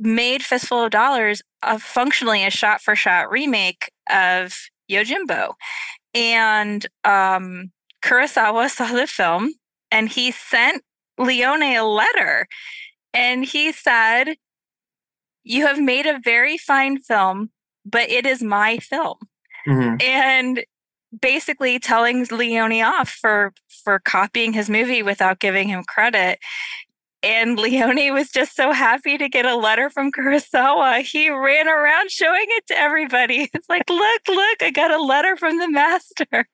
made 0.00 0.42
fistful 0.44 0.82
of 0.84 0.90
dollars 0.90 1.42
a 1.62 1.78
functionally 1.78 2.44
a 2.44 2.50
shot 2.50 2.80
for 2.80 2.94
shot 2.96 3.30
remake 3.30 3.90
of 4.10 4.56
yojimbo. 4.90 5.54
And 6.14 6.86
um 7.04 7.70
kurosawa 8.04 8.68
saw 8.76 8.92
the 8.92 9.06
film 9.06 9.52
and 9.90 10.08
he 10.08 10.30
sent 10.32 10.82
leone 11.18 11.62
a 11.62 11.82
letter 11.82 12.46
and 13.14 13.44
he 13.44 13.72
said 13.72 14.34
you 15.44 15.66
have 15.66 15.80
made 15.80 16.06
a 16.06 16.18
very 16.22 16.58
fine 16.58 16.98
film 17.00 17.50
but 17.90 18.08
it 18.10 18.26
is 18.26 18.42
my 18.42 18.78
film 18.78 19.18
Mhm. 19.66 20.02
and 20.02 20.64
basically 21.20 21.78
telling 21.78 22.26
Leone 22.30 22.82
off 22.82 23.08
for 23.10 23.52
for 23.84 23.98
copying 23.98 24.52
his 24.52 24.68
movie 24.68 25.02
without 25.02 25.38
giving 25.38 25.68
him 25.68 25.82
credit. 25.84 26.38
And 27.22 27.58
Leone 27.58 28.12
was 28.14 28.30
just 28.30 28.54
so 28.54 28.72
happy 28.72 29.18
to 29.18 29.28
get 29.28 29.44
a 29.46 29.56
letter 29.56 29.90
from 29.90 30.12
Kurosawa. 30.12 31.00
He 31.02 31.30
ran 31.30 31.66
around 31.68 32.10
showing 32.10 32.46
it 32.48 32.66
to 32.68 32.78
everybody. 32.78 33.48
It's 33.54 33.68
like, 33.68 33.88
look, 33.90 34.22
look, 34.28 34.62
I 34.62 34.70
got 34.70 34.90
a 34.92 35.02
letter 35.02 35.36
from 35.36 35.58
the 35.58 35.68
master. 35.68 36.26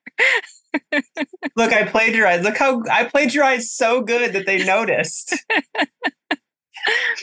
Look, 1.55 1.71
I 1.71 1.85
plagiarized. 1.85 2.43
Look 2.43 2.57
how 2.57 2.83
I 2.91 3.05
plagiarized 3.05 3.69
so 3.69 4.01
good 4.01 4.33
that 4.33 4.45
they 4.45 4.63
noticed. 4.65 5.33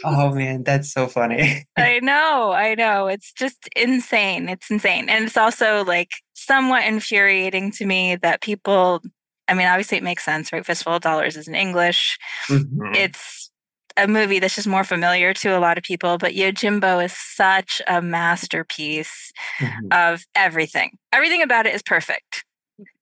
Oh 0.04 0.32
man, 0.34 0.62
that's 0.62 0.92
so 0.92 1.06
funny. 1.06 1.66
I 1.76 2.00
know, 2.00 2.52
I 2.52 2.74
know. 2.74 3.06
It's 3.06 3.32
just 3.32 3.68
insane. 3.76 4.48
It's 4.48 4.70
insane. 4.70 5.08
And 5.08 5.24
it's 5.24 5.36
also 5.36 5.84
like 5.84 6.10
somewhat 6.34 6.84
infuriating 6.84 7.70
to 7.72 7.86
me 7.86 8.16
that 8.16 8.40
people, 8.42 9.00
I 9.48 9.54
mean, 9.54 9.66
obviously 9.66 9.98
it 9.98 10.04
makes 10.04 10.24
sense, 10.24 10.52
right? 10.52 10.64
Fistful 10.64 10.94
of 10.94 11.02
Dollars 11.02 11.36
is 11.36 11.48
in 11.48 11.54
English. 11.54 12.18
Mhm. 12.48 12.96
it's 12.96 13.50
a 13.98 14.08
movie 14.08 14.38
that's 14.38 14.54
just 14.54 14.66
more 14.66 14.84
familiar 14.84 15.34
to 15.34 15.56
a 15.56 15.60
lot 15.60 15.76
of 15.76 15.84
people, 15.84 16.16
but 16.16 16.32
Yojimbo 16.32 17.04
is 17.04 17.12
such 17.14 17.82
a 17.86 18.00
masterpiece 18.00 19.32
Mhm. 19.60 19.92
of 19.92 20.24
everything. 20.34 20.96
Everything 21.12 21.42
about 21.42 21.66
it 21.66 21.74
is 21.74 21.82
perfect. 21.82 22.44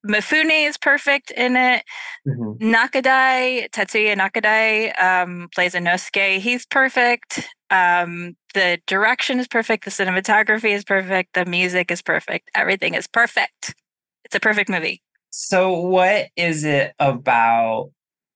Mifune 0.06 0.66
is 0.66 0.78
perfect 0.78 1.30
in 1.30 1.56
it. 1.56 1.82
Mhm. 2.26 2.58
Nakadai, 2.58 3.70
Tatsuya 3.70 4.16
Nakadai 4.16 5.00
um, 5.02 5.48
plays 5.54 5.74
Unosuke. 5.74 6.38
He's 6.38 6.64
perfect. 6.66 7.48
Um, 7.70 8.36
the 8.54 8.80
direction 8.86 9.38
is 9.38 9.46
perfect. 9.46 9.84
The 9.84 9.90
cinematography 9.90 10.70
is 10.70 10.84
perfect. 10.84 11.34
The 11.34 11.44
music 11.44 11.90
is 11.90 12.02
perfect. 12.02 12.50
Everything 12.54 12.94
is 12.94 13.06
perfect. 13.06 13.74
It's 14.24 14.34
a 14.34 14.40
perfect 14.40 14.70
movie. 14.70 15.02
So, 15.30 15.78
what 15.78 16.28
is 16.36 16.64
it 16.64 16.92
about 16.98 17.90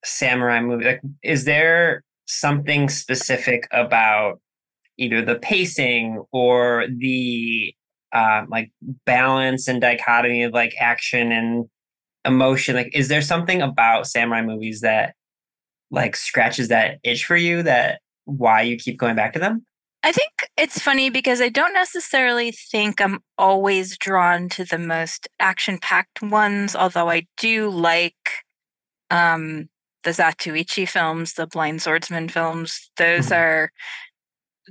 samurai 0.04 0.60
movie? 0.60 0.84
Like, 0.84 1.00
is 1.22 1.44
there 1.44 2.04
something 2.26 2.88
specific 2.88 3.66
about 3.72 4.40
either 4.96 5.22
the 5.22 5.36
pacing 5.36 6.22
or 6.30 6.86
the 6.88 7.74
uh, 8.14 8.44
like 8.48 8.70
balance 9.04 9.68
and 9.68 9.80
dichotomy 9.80 10.44
of 10.44 10.52
like 10.52 10.74
action 10.80 11.32
and 11.32 11.66
emotion? 12.24 12.76
Like, 12.76 12.90
is 12.94 13.08
there 13.08 13.22
something 13.22 13.60
about 13.60 14.06
samurai 14.06 14.42
movies 14.42 14.80
that 14.80 15.14
like 15.90 16.16
scratches 16.16 16.68
that 16.68 16.98
itch 17.02 17.24
for 17.26 17.36
you? 17.36 17.62
That 17.62 18.00
why 18.24 18.62
you 18.62 18.76
keep 18.78 18.98
going 18.98 19.16
back 19.16 19.32
to 19.34 19.38
them? 19.38 19.66
I 20.02 20.12
think 20.12 20.32
it's 20.58 20.78
funny 20.78 21.08
because 21.08 21.40
I 21.40 21.48
don't 21.48 21.72
necessarily 21.72 22.52
think 22.52 23.00
I'm 23.00 23.20
always 23.38 23.96
drawn 23.96 24.50
to 24.50 24.64
the 24.64 24.78
most 24.78 25.28
action 25.40 25.78
packed 25.78 26.20
ones, 26.22 26.76
although 26.76 27.08
I 27.08 27.26
do 27.38 27.70
like 27.70 28.14
um, 29.10 29.68
the 30.04 30.10
Zatoichi 30.10 30.86
films, 30.86 31.34
the 31.34 31.46
Blind 31.46 31.80
Swordsman 31.80 32.28
films. 32.28 32.90
Those 32.98 33.28
Mhm. 33.28 33.36
are, 33.36 33.72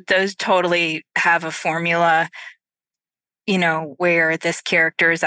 those 0.07 0.35
totally 0.35 1.03
have 1.17 1.43
a 1.43 1.51
formula, 1.51 2.29
you 3.45 3.57
know, 3.57 3.95
where 3.97 4.37
this 4.37 4.61
character, 4.61 5.11
is 5.11 5.23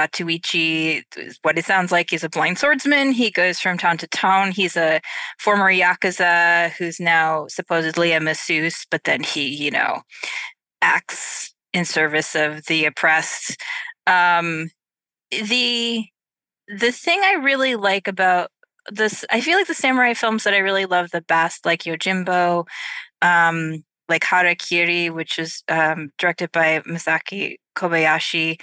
what 1.42 1.58
it 1.58 1.64
sounds 1.64 1.92
like, 1.92 2.11
he's 2.11 2.25
a 2.25 2.30
blind 2.30 2.58
swordsman. 2.58 3.12
He 3.12 3.30
goes 3.30 3.61
from 3.61 3.76
town 3.76 3.99
to 3.99 4.06
town. 4.06 4.52
He's 4.52 4.76
a 4.76 5.00
former 5.38 5.70
Yakuza 5.70 6.70
who's 6.73 6.99
now 6.99 7.46
supposedly 7.49 8.12
a 8.12 8.20
masseuse, 8.20 8.87
but 8.90 9.04
then 9.04 9.23
he, 9.23 9.49
you 9.49 9.70
know, 9.70 10.00
acts 10.80 11.54
in 11.73 11.85
service 11.85 12.35
of 12.35 12.64
the 12.66 12.87
oppressed. 12.87 13.61
Um, 14.06 14.70
the 15.30 16.04
the 16.68 16.92
thing 16.92 17.20
I 17.23 17.35
really 17.35 17.76
like 17.76 18.08
about 18.08 18.50
this, 18.90 19.25
I 19.30 19.40
feel 19.40 19.58
like 19.58 19.66
the 19.66 19.75
samurai 19.75 20.14
films 20.14 20.44
that 20.44 20.54
I 20.54 20.58
really 20.58 20.87
love 20.87 21.11
the 21.12 21.20
best, 21.23 21.64
like 21.66 21.82
Yojimbo, 21.82 22.66
um, 23.23 23.85
like 24.09 24.23
Harakiri, 24.23 25.11
which 25.11 25.39
is 25.39 25.63
um, 25.69 26.11
directed 26.19 26.53
by 26.53 26.81
Masaki 26.81 27.57
Kobayashi, 27.77 28.61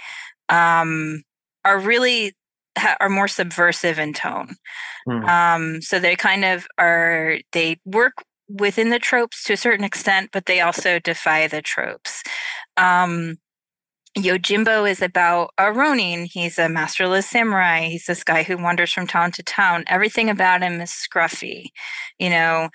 um, 0.48 1.22
are 1.64 1.78
really 1.78 2.34
ha- 2.78 2.96
are 3.00 3.08
more 3.08 3.28
subversive 3.28 3.98
in 3.98 4.12
tone. 4.12 4.56
Hmm. 5.06 5.24
Um, 5.24 5.82
so 5.82 5.98
they 5.98 6.16
kind 6.16 6.44
of 6.44 6.66
are 6.78 7.38
they 7.52 7.78
work 7.84 8.24
within 8.48 8.90
the 8.90 8.98
tropes 8.98 9.44
to 9.44 9.54
a 9.54 9.58
certain 9.58 9.84
extent, 9.84 10.30
but 10.32 10.46
they 10.46 10.60
also 10.60 10.98
defy 10.98 11.46
the 11.46 11.62
tropes. 11.62 12.22
Um, 12.76 13.36
Yojimbo 14.16 14.88
is 14.88 15.02
about 15.02 15.50
a 15.58 15.72
Ronin. 15.72 16.26
He's 16.26 16.58
a 16.58 16.68
masterless 16.68 17.28
samurai. 17.28 17.88
He's 17.88 18.06
this 18.06 18.22
guy 18.22 18.44
who 18.44 18.56
wanders 18.56 18.92
from 18.92 19.08
town 19.08 19.32
to 19.32 19.42
town. 19.42 19.84
Everything 19.88 20.30
about 20.30 20.62
him 20.62 20.80
is 20.80 20.90
scruffy. 20.90 21.66
You 22.18 22.30
know, 22.30 22.68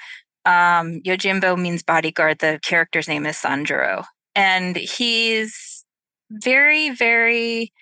um, 0.45 1.01
Yojimbo 1.01 1.59
means 1.59 1.83
bodyguard. 1.83 2.39
The 2.39 2.59
character's 2.63 3.07
name 3.07 3.25
is 3.25 3.37
Sanjuro. 3.37 4.05
And 4.35 4.75
he's 4.75 5.85
very, 6.31 6.89
very, 6.91 7.73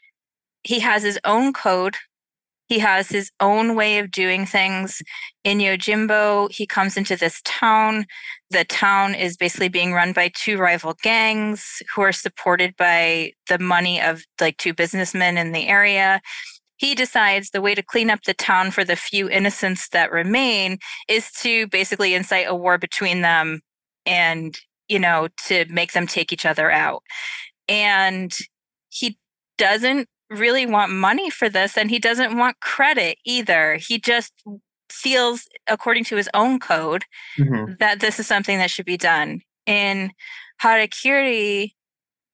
he 0.64 0.80
has 0.80 1.04
his 1.04 1.20
own 1.26 1.54
code. 1.54 1.96
He 2.68 2.80
has 2.80 3.08
his 3.08 3.32
own 3.40 3.76
way 3.76 4.00
of 4.00 4.12
doing 4.12 4.46
things. 4.46 5.02
In 5.46 5.60
Yojimbo, 5.60 6.52
he 6.52 6.66
comes 6.68 6.98
into 6.98 7.16
this 7.16 7.42
town. 7.46 8.06
The 8.50 8.66
town 8.66 9.16
is 9.16 9.38
basically 9.38 9.70
being 9.70 9.94
run 9.94 10.12
by 10.12 10.32
two 10.34 10.58
rival 10.58 10.96
gangs 11.02 11.82
who 11.96 12.02
are 12.02 12.12
supported 12.12 12.76
by 12.76 13.32
the 13.48 13.60
money 13.60 14.02
of 14.02 14.24
like 14.42 14.58
two 14.58 14.74
businessmen 14.74 15.38
in 15.38 15.54
the 15.54 15.68
area. 15.68 16.20
He 16.78 16.96
decides 16.96 17.50
the 17.50 17.62
way 17.62 17.76
to 17.76 17.84
clean 17.84 18.10
up 18.10 18.24
the 18.24 18.34
town 18.34 18.72
for 18.72 18.84
the 18.84 18.96
few 18.96 19.30
innocents 19.30 19.90
that 19.90 20.12
remain 20.12 20.78
is 21.08 21.32
to 21.42 21.68
basically 21.68 22.14
incite 22.14 22.48
a 22.48 22.56
war 22.56 22.78
between 22.78 23.22
them 23.22 23.62
and, 24.06 24.58
you 24.88 25.00
know, 25.00 25.28
to 25.48 25.66
make 25.70 25.94
them 25.94 26.08
take 26.08 26.32
each 26.32 26.46
other 26.46 26.72
out. 26.72 27.04
And 27.68 28.36
he 28.90 29.18
doesn't 29.58 30.08
really 30.30 30.66
want 30.66 30.92
money 30.92 31.30
for 31.30 31.50
this 31.50 31.78
and 31.78 31.90
he 31.90 32.00
doesn't 32.00 32.38
want 32.38 32.60
credit 32.60 33.18
either. 33.26 33.76
He 33.76 33.98
just 34.00 34.34
feels, 34.90 35.48
according 35.68 36.04
to 36.06 36.16
his 36.16 36.30
own 36.34 36.60
code, 36.60 37.04
Mhm. 37.38 37.78
that 37.80 38.00
this 38.00 38.20
is 38.20 38.28
something 38.28 38.58
that 38.58 38.72
should 38.72 38.86
be 38.86 38.98
done. 38.98 39.42
In 39.66 40.12
Harakiri, 40.62 41.72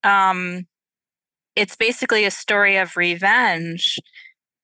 um, 0.04 0.68
it's 1.56 1.76
basically 1.76 2.26
a 2.26 2.32
story 2.32 2.78
of 2.78 2.98
revenge 2.98 4.00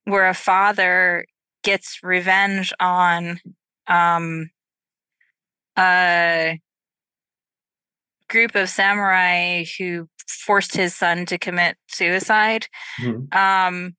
where 0.05 0.27
a 0.27 0.33
father 0.33 1.25
gets 1.63 1.99
revenge 2.01 2.73
on 2.79 3.39
um, 3.87 4.49
a 5.77 6.59
group 8.29 8.55
of 8.55 8.69
samurai 8.69 9.65
who 9.77 10.07
forced 10.27 10.75
his 10.75 10.95
son 10.95 11.25
to 11.25 11.37
commit 11.37 11.77
suicide. 11.87 12.67
Mm-hmm. 13.01 13.37
Um, 13.37 13.95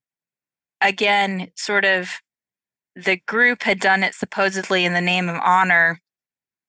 again, 0.79 1.49
sort 1.55 1.85
of 1.85 2.09
the 2.95 3.17
group 3.27 3.63
had 3.63 3.79
done 3.79 4.03
it 4.03 4.13
supposedly 4.13 4.85
in 4.85 4.93
the 4.93 5.01
name 5.01 5.29
of 5.29 5.39
honor 5.43 5.99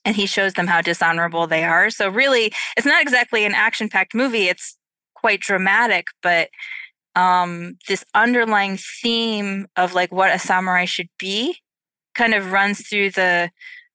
and 0.04 0.16
he 0.16 0.26
shows 0.26 0.54
them 0.54 0.66
how 0.66 0.80
dishonorable 0.80 1.46
they 1.46 1.64
are. 1.64 1.88
So 1.90 2.08
really, 2.08 2.52
it's 2.76 2.86
not 2.86 3.02
exactly 3.02 3.44
an 3.44 3.54
action-packed 3.54 4.14
movie. 4.14 4.48
It's 4.48 4.76
quite 5.14 5.40
dramatic, 5.40 6.06
but 6.22 6.48
um, 7.14 7.76
this 7.88 8.04
underlying 8.14 8.78
theme 9.02 9.66
of 9.76 9.94
like 9.94 10.12
what 10.12 10.34
a 10.34 10.38
samurai 10.38 10.84
should 10.84 11.08
be 11.18 11.56
kind 12.14 12.34
of 12.34 12.52
runs 12.52 12.86
through 12.86 13.10
the 13.10 13.50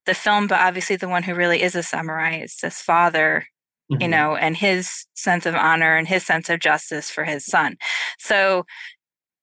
the 0.05 0.13
film. 0.13 0.47
But 0.47 0.59
obviously, 0.59 0.95
the 0.95 1.09
one 1.09 1.23
who 1.23 1.35
really 1.35 1.61
is 1.61 1.75
a 1.75 1.83
samurai 1.83 2.37
is 2.37 2.57
this 2.61 2.81
father, 2.81 3.45
mm-hmm. 3.91 4.01
you 4.01 4.07
know, 4.07 4.35
and 4.35 4.55
his 4.55 5.05
sense 5.15 5.45
of 5.45 5.55
honor 5.55 5.95
and 5.95 6.07
his 6.07 6.25
sense 6.25 6.49
of 6.49 6.59
justice 6.59 7.09
for 7.09 7.23
his 7.23 7.45
son. 7.45 7.77
So 8.19 8.65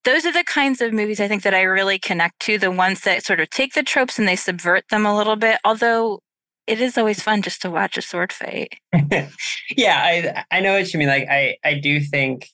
those 0.04 0.26
are 0.26 0.32
the 0.32 0.44
kinds 0.44 0.80
of 0.80 0.92
movies 0.92 1.20
I 1.20 1.28
think 1.28 1.42
that 1.44 1.54
I 1.54 1.62
really 1.62 1.98
connect 1.98 2.40
to, 2.40 2.58
the 2.58 2.70
ones 2.70 3.00
that 3.02 3.24
sort 3.24 3.40
of 3.40 3.48
take 3.50 3.72
the 3.72 3.82
tropes 3.82 4.18
and 4.18 4.28
they 4.28 4.36
subvert 4.36 4.84
them 4.90 5.06
a 5.06 5.16
little 5.16 5.36
bit. 5.36 5.58
Although 5.64 6.20
it 6.66 6.80
is 6.80 6.96
always 6.96 7.22
fun 7.22 7.42
just 7.42 7.62
to 7.62 7.70
watch 7.70 7.98
a 7.98 8.02
sword 8.02 8.32
fight. 8.32 8.74
yeah, 9.76 10.00
I 10.02 10.44
I 10.50 10.60
know 10.60 10.74
what 10.74 10.92
you 10.92 10.98
mean. 10.98 11.08
Like 11.08 11.28
I 11.28 11.56
I 11.64 11.74
do 11.74 12.00
think 12.00 12.48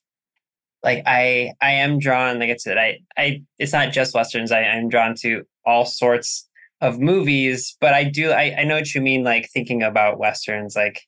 like 0.83 1.03
I 1.07 1.53
I 1.61 1.73
am 1.73 1.99
drawn, 1.99 2.39
like 2.39 2.51
I 2.51 2.57
said, 2.57 2.79
I 2.79 3.01
I 3.17 3.43
it's 3.59 3.73
not 3.73 3.93
just 3.93 4.15
westerns. 4.15 4.53
I, 4.53 4.63
I'm 4.63 4.89
drawn 4.89 5.15
to 5.21 5.45
all 5.65 5.85
sorts 5.85 6.49
of 6.81 6.99
movies, 6.99 7.77
but 7.81 7.95
I 7.95 8.05
do 8.05 8.31
I, 8.31 8.57
I 8.59 8.65
know 8.65 8.77
what 8.77 8.95
you 8.95 9.01
mean, 9.01 9.25
like 9.25 9.49
thinking 9.53 9.83
about 9.83 10.19
westerns, 10.19 10.77
like 10.77 11.03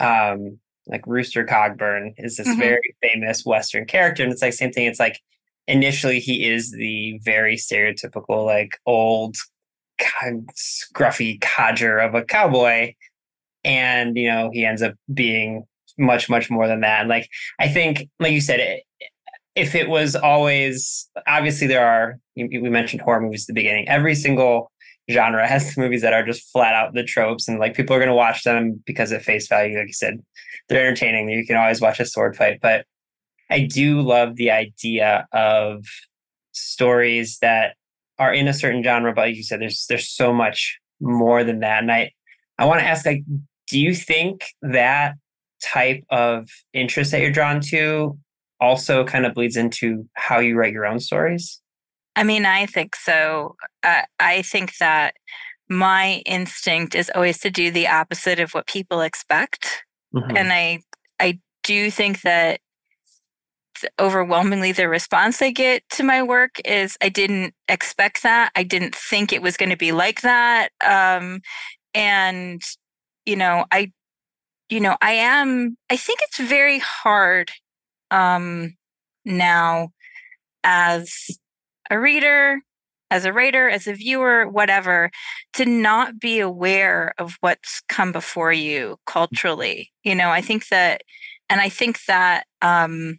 um 0.00 0.58
like 0.86 1.06
Rooster 1.06 1.44
Cogburn 1.44 2.14
is 2.16 2.36
this 2.36 2.48
mm-hmm. 2.48 2.60
very 2.60 2.96
famous 3.02 3.44
Western 3.44 3.84
character. 3.84 4.22
And 4.22 4.32
it's 4.32 4.40
like 4.40 4.54
same 4.54 4.72
thing. 4.72 4.86
It's 4.86 5.00
like 5.00 5.20
initially 5.66 6.18
he 6.18 6.48
is 6.48 6.72
the 6.72 7.20
very 7.22 7.56
stereotypical, 7.56 8.46
like 8.46 8.78
old 8.86 9.36
scruffy 10.00 11.40
codger 11.40 11.98
of 11.98 12.14
a 12.14 12.24
cowboy 12.24 12.94
and 13.64 14.16
you 14.16 14.28
know 14.28 14.50
he 14.52 14.64
ends 14.64 14.82
up 14.82 14.94
being 15.12 15.64
much 15.98 16.30
much 16.30 16.48
more 16.50 16.68
than 16.68 16.80
that 16.80 17.00
and 17.00 17.08
like 17.08 17.28
i 17.58 17.66
think 17.68 18.08
like 18.20 18.32
you 18.32 18.40
said 18.40 18.60
it, 18.60 18.84
if 19.58 19.74
it 19.74 19.88
was 19.88 20.14
always 20.14 21.08
obviously 21.26 21.66
there 21.66 21.86
are 21.86 22.18
we 22.36 22.70
mentioned 22.70 23.02
horror 23.02 23.20
movies 23.20 23.44
at 23.44 23.48
the 23.48 23.60
beginning 23.60 23.88
every 23.88 24.14
single 24.14 24.70
genre 25.10 25.46
has 25.46 25.76
movies 25.76 26.02
that 26.02 26.12
are 26.12 26.24
just 26.24 26.50
flat 26.52 26.74
out 26.74 26.94
the 26.94 27.04
tropes 27.04 27.48
and 27.48 27.58
like 27.58 27.74
people 27.74 27.94
are 27.94 27.98
going 27.98 28.08
to 28.08 28.14
watch 28.14 28.44
them 28.44 28.82
because 28.86 29.12
at 29.12 29.22
face 29.22 29.48
value 29.48 29.78
like 29.78 29.88
you 29.88 29.92
said 29.92 30.22
they're 30.68 30.86
entertaining 30.86 31.28
you 31.28 31.46
can 31.46 31.56
always 31.56 31.80
watch 31.80 32.00
a 32.00 32.06
sword 32.06 32.36
fight 32.36 32.58
but 32.62 32.84
i 33.50 33.60
do 33.60 34.00
love 34.00 34.36
the 34.36 34.50
idea 34.50 35.26
of 35.32 35.84
stories 36.52 37.38
that 37.40 37.74
are 38.18 38.32
in 38.32 38.48
a 38.48 38.54
certain 38.54 38.82
genre, 38.82 39.12
but 39.14 39.22
like 39.22 39.36
you 39.36 39.42
said, 39.42 39.60
there's 39.60 39.86
there's 39.88 40.08
so 40.08 40.32
much 40.32 40.78
more 41.00 41.44
than 41.44 41.60
that. 41.60 41.82
And 41.82 41.92
I 41.92 42.12
I 42.58 42.66
want 42.66 42.80
to 42.80 42.86
ask, 42.86 43.06
like, 43.06 43.22
do 43.68 43.78
you 43.78 43.94
think 43.94 44.44
that 44.62 45.14
type 45.62 46.04
of 46.10 46.48
interest 46.72 47.12
that 47.12 47.20
you're 47.20 47.32
drawn 47.32 47.60
to 47.60 48.18
also 48.60 49.04
kind 49.04 49.26
of 49.26 49.34
bleeds 49.34 49.56
into 49.56 50.08
how 50.14 50.38
you 50.38 50.56
write 50.56 50.72
your 50.72 50.86
own 50.86 51.00
stories? 51.00 51.60
I 52.16 52.24
mean, 52.24 52.46
I 52.46 52.66
think 52.66 52.96
so. 52.96 53.56
Uh, 53.82 54.02
I 54.18 54.42
think 54.42 54.76
that 54.78 55.14
my 55.68 56.22
instinct 56.26 56.94
is 56.94 57.10
always 57.14 57.38
to 57.40 57.50
do 57.50 57.70
the 57.70 57.88
opposite 57.88 58.40
of 58.40 58.52
what 58.52 58.66
people 58.66 59.00
expect, 59.00 59.84
mm-hmm. 60.14 60.36
and 60.36 60.52
I 60.52 60.80
I 61.20 61.38
do 61.62 61.90
think 61.90 62.22
that 62.22 62.60
overwhelmingly 64.00 64.72
the 64.72 64.88
response 64.88 65.40
I 65.42 65.50
get 65.50 65.82
to 65.90 66.02
my 66.02 66.22
work 66.22 66.60
is 66.64 66.96
I 67.00 67.08
didn't 67.08 67.54
expect 67.68 68.22
that. 68.22 68.50
I 68.56 68.62
didn't 68.62 68.94
think 68.94 69.32
it 69.32 69.42
was 69.42 69.56
going 69.56 69.70
to 69.70 69.76
be 69.76 69.92
like 69.92 70.22
that. 70.22 70.70
Um, 70.84 71.40
and, 71.94 72.60
you 73.24 73.36
know, 73.36 73.66
I, 73.70 73.92
you 74.68 74.80
know, 74.80 74.96
I 75.00 75.12
am, 75.12 75.76
I 75.90 75.96
think 75.96 76.20
it's 76.22 76.38
very 76.40 76.80
hard 76.80 77.52
um, 78.10 78.74
now 79.24 79.88
as 80.64 81.30
a 81.90 81.98
reader, 81.98 82.60
as 83.10 83.24
a 83.24 83.32
writer, 83.32 83.68
as 83.68 83.86
a 83.86 83.94
viewer, 83.94 84.48
whatever, 84.48 85.10
to 85.54 85.64
not 85.64 86.18
be 86.20 86.40
aware 86.40 87.14
of 87.18 87.36
what's 87.40 87.82
come 87.88 88.12
before 88.12 88.52
you 88.52 88.96
culturally. 89.06 89.90
You 90.04 90.14
know, 90.14 90.30
I 90.30 90.40
think 90.42 90.68
that, 90.68 91.02
and 91.48 91.60
I 91.60 91.68
think 91.68 92.04
that, 92.06 92.44
um, 92.62 93.18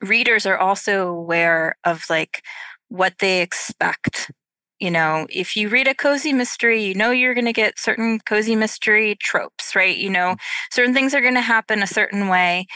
readers 0.00 0.46
are 0.46 0.58
also 0.58 1.08
aware 1.08 1.76
of 1.84 2.04
like 2.08 2.42
what 2.88 3.14
they 3.20 3.42
expect 3.42 4.30
you 4.78 4.90
know 4.90 5.26
if 5.30 5.56
you 5.56 5.68
read 5.68 5.88
a 5.88 5.94
cozy 5.94 6.32
mystery 6.32 6.82
you 6.82 6.94
know 6.94 7.10
you're 7.10 7.34
going 7.34 7.44
to 7.44 7.52
get 7.52 7.78
certain 7.78 8.18
cozy 8.20 8.56
mystery 8.56 9.16
tropes 9.20 9.74
right 9.74 9.96
you 9.96 10.08
know 10.10 10.36
certain 10.70 10.94
things 10.94 11.14
are 11.14 11.20
going 11.20 11.34
to 11.34 11.40
happen 11.40 11.82
a 11.82 11.86
certain 11.86 12.28
way 12.28 12.66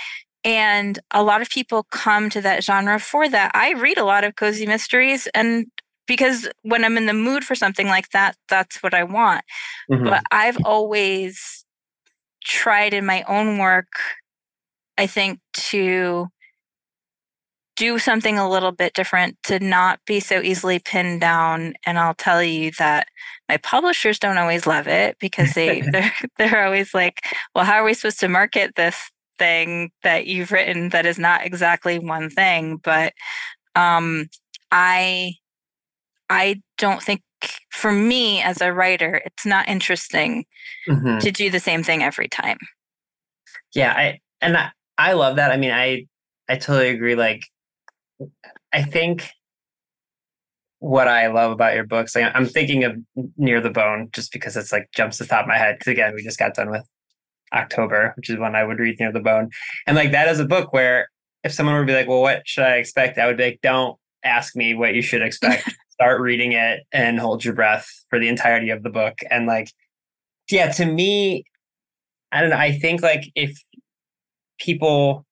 and 0.45 0.99
a 1.11 1.23
lot 1.23 1.41
of 1.41 1.49
people 1.49 1.85
come 1.85 2.29
to 2.31 2.41
that 2.43 2.63
genre 2.63 2.99
for 2.99 3.29
that. 3.29 3.51
I 3.55 3.73
read 3.73 3.99
a 3.99 4.05
lot 4.05 4.25
of 4.25 4.37
cozy 4.37 4.67
mysteries 4.67 5.27
and 5.35 5.67
because 6.07 6.49
when 6.63 6.85
i'm 6.85 6.97
in 6.97 7.07
the 7.07 7.15
mood 7.15 7.45
for 7.45 7.55
something 7.55 7.87
like 7.87 8.11
that 8.11 8.37
that's 8.49 8.83
what 8.83 8.95
i 8.95 9.03
want. 9.03 9.45
Mm-hmm. 9.91 10.05
but 10.05 10.23
i've 10.31 10.59
always 10.65 11.65
tried 12.45 12.95
in 12.95 13.07
my 13.07 13.23
own 13.23 13.59
work 13.59 13.87
i 14.99 15.07
think 15.07 15.41
to 15.55 16.29
do 17.77 17.99
something 17.99 18.39
a 18.39 18.49
little 18.49 18.71
bit 18.71 18.95
different 18.95 19.37
to 19.43 19.59
not 19.59 19.99
be 20.07 20.21
so 20.21 20.41
easily 20.41 20.79
pinned 20.79 21.21
down. 21.21 21.75
And 21.87 21.99
i'll 21.99 22.15
tell 22.15 22.43
you 22.43 22.71
that 22.79 23.09
my 23.49 23.57
publishers 23.57 24.19
don't 24.19 24.39
always 24.39 24.67
love 24.67 24.87
it 24.87 25.17
because 25.19 25.55
they 25.55 25.81
they're, 25.93 26.13
they're 26.39 26.65
always 26.65 26.95
like 26.95 27.23
well 27.55 27.65
how 27.65 27.75
are 27.75 27.85
we 27.85 27.95
supposed 27.95 28.21
to 28.21 28.29
market 28.29 28.75
this 28.77 29.11
thing 29.39 29.91
that 30.03 30.27
you've 30.27 30.53
written 30.53 30.91
that 30.91 31.07
is 31.07 31.19
not 31.19 31.45
exactly 31.45 31.99
one 31.99 32.31
thing 32.31 32.77
but 32.79 33.13
um 33.77 34.27
i 34.71 35.33
i 36.31 36.61
don't 36.79 37.03
think 37.03 37.23
for 37.71 37.93
me 37.93 38.41
as 38.41 38.61
a 38.61 38.73
writer 38.73 39.21
it's 39.25 39.45
not 39.45 39.69
interesting 39.69 40.45
mm-hmm. 40.89 41.19
to 41.19 41.31
do 41.31 41.51
the 41.51 41.61
same 41.61 41.83
thing 41.83 42.03
every 42.03 42.29
time 42.29 42.59
yeah 43.75 43.93
i 43.93 44.19
and 44.41 44.57
I, 44.57 44.71
I 44.97 45.13
love 45.15 45.37
that 45.37 45.51
i 45.51 45.57
mean 45.57 45.73
i 45.73 46.07
i 46.49 46.57
totally 46.57 46.89
agree 46.89 47.15
like 47.15 47.43
I 48.73 48.83
think 48.83 49.31
what 50.81 51.09
I 51.09 51.29
love 51.29 51.53
about 51.53 51.75
your 51.75 51.85
books, 51.85 52.15
like 52.15 52.31
I'm 52.35 52.47
thinking 52.47 52.85
of 52.85 52.97
Near 53.37 53.61
the 53.61 53.71
Bone 53.71 54.11
just 54.13 54.33
because 54.33 54.57
it's 54.57 54.73
like 54.73 54.91
jumps 54.95 55.19
to 55.19 55.25
the 55.25 55.29
top 55.29 55.43
of 55.43 55.49
my 55.49 55.57
head. 55.57 55.77
Because 55.79 55.93
again, 55.93 56.15
we 56.15 56.23
just 56.23 56.39
got 56.39 56.55
done 56.55 56.71
with 56.71 56.85
October, 57.53 58.13
which 58.17 58.31
is 58.31 58.39
when 58.39 58.55
I 58.55 58.65
would 58.65 58.79
read 58.79 58.99
Near 58.99 59.13
the 59.13 59.21
Bone. 59.21 59.51
And 59.87 59.97
like 59.97 60.13
that 60.13 60.29
is 60.29 60.41
a 60.41 60.45
book 60.45 60.73
where 60.73 61.09
if 61.43 61.53
someone 61.53 61.77
would 61.77 61.87
be 61.87 61.95
like, 61.95 62.09
well, 62.09 62.23
what 62.23 62.47
should 62.47 62.65
I 62.65 62.77
expect? 62.77 63.19
I 63.19 63.27
would 63.27 63.37
be 63.37 63.45
like, 63.45 63.61
don't 63.63 63.99
ask 64.25 64.57
me 64.57 64.75
what 64.75 64.95
you 64.95 65.03
should 65.03 65.23
expect. 65.23 65.71
Start 65.91 66.21
reading 66.21 66.53
it 66.53 66.81
and 66.93 67.21
hold 67.21 67.45
your 67.45 67.55
breath 67.55 67.89
for 68.11 68.19
the 68.19 68.29
entirety 68.29 68.71
of 68.71 68.83
the 68.83 68.91
book. 68.91 69.19
And 69.31 69.47
like, 69.47 69.71
yeah, 70.51 70.73
to 70.73 70.87
me, 70.87 71.45
I 72.33 72.41
don't 72.41 72.51
know. 72.51 72.57
I 72.57 72.73
think 72.73 73.03
like 73.03 73.31
if 73.37 73.57
people 74.59 75.25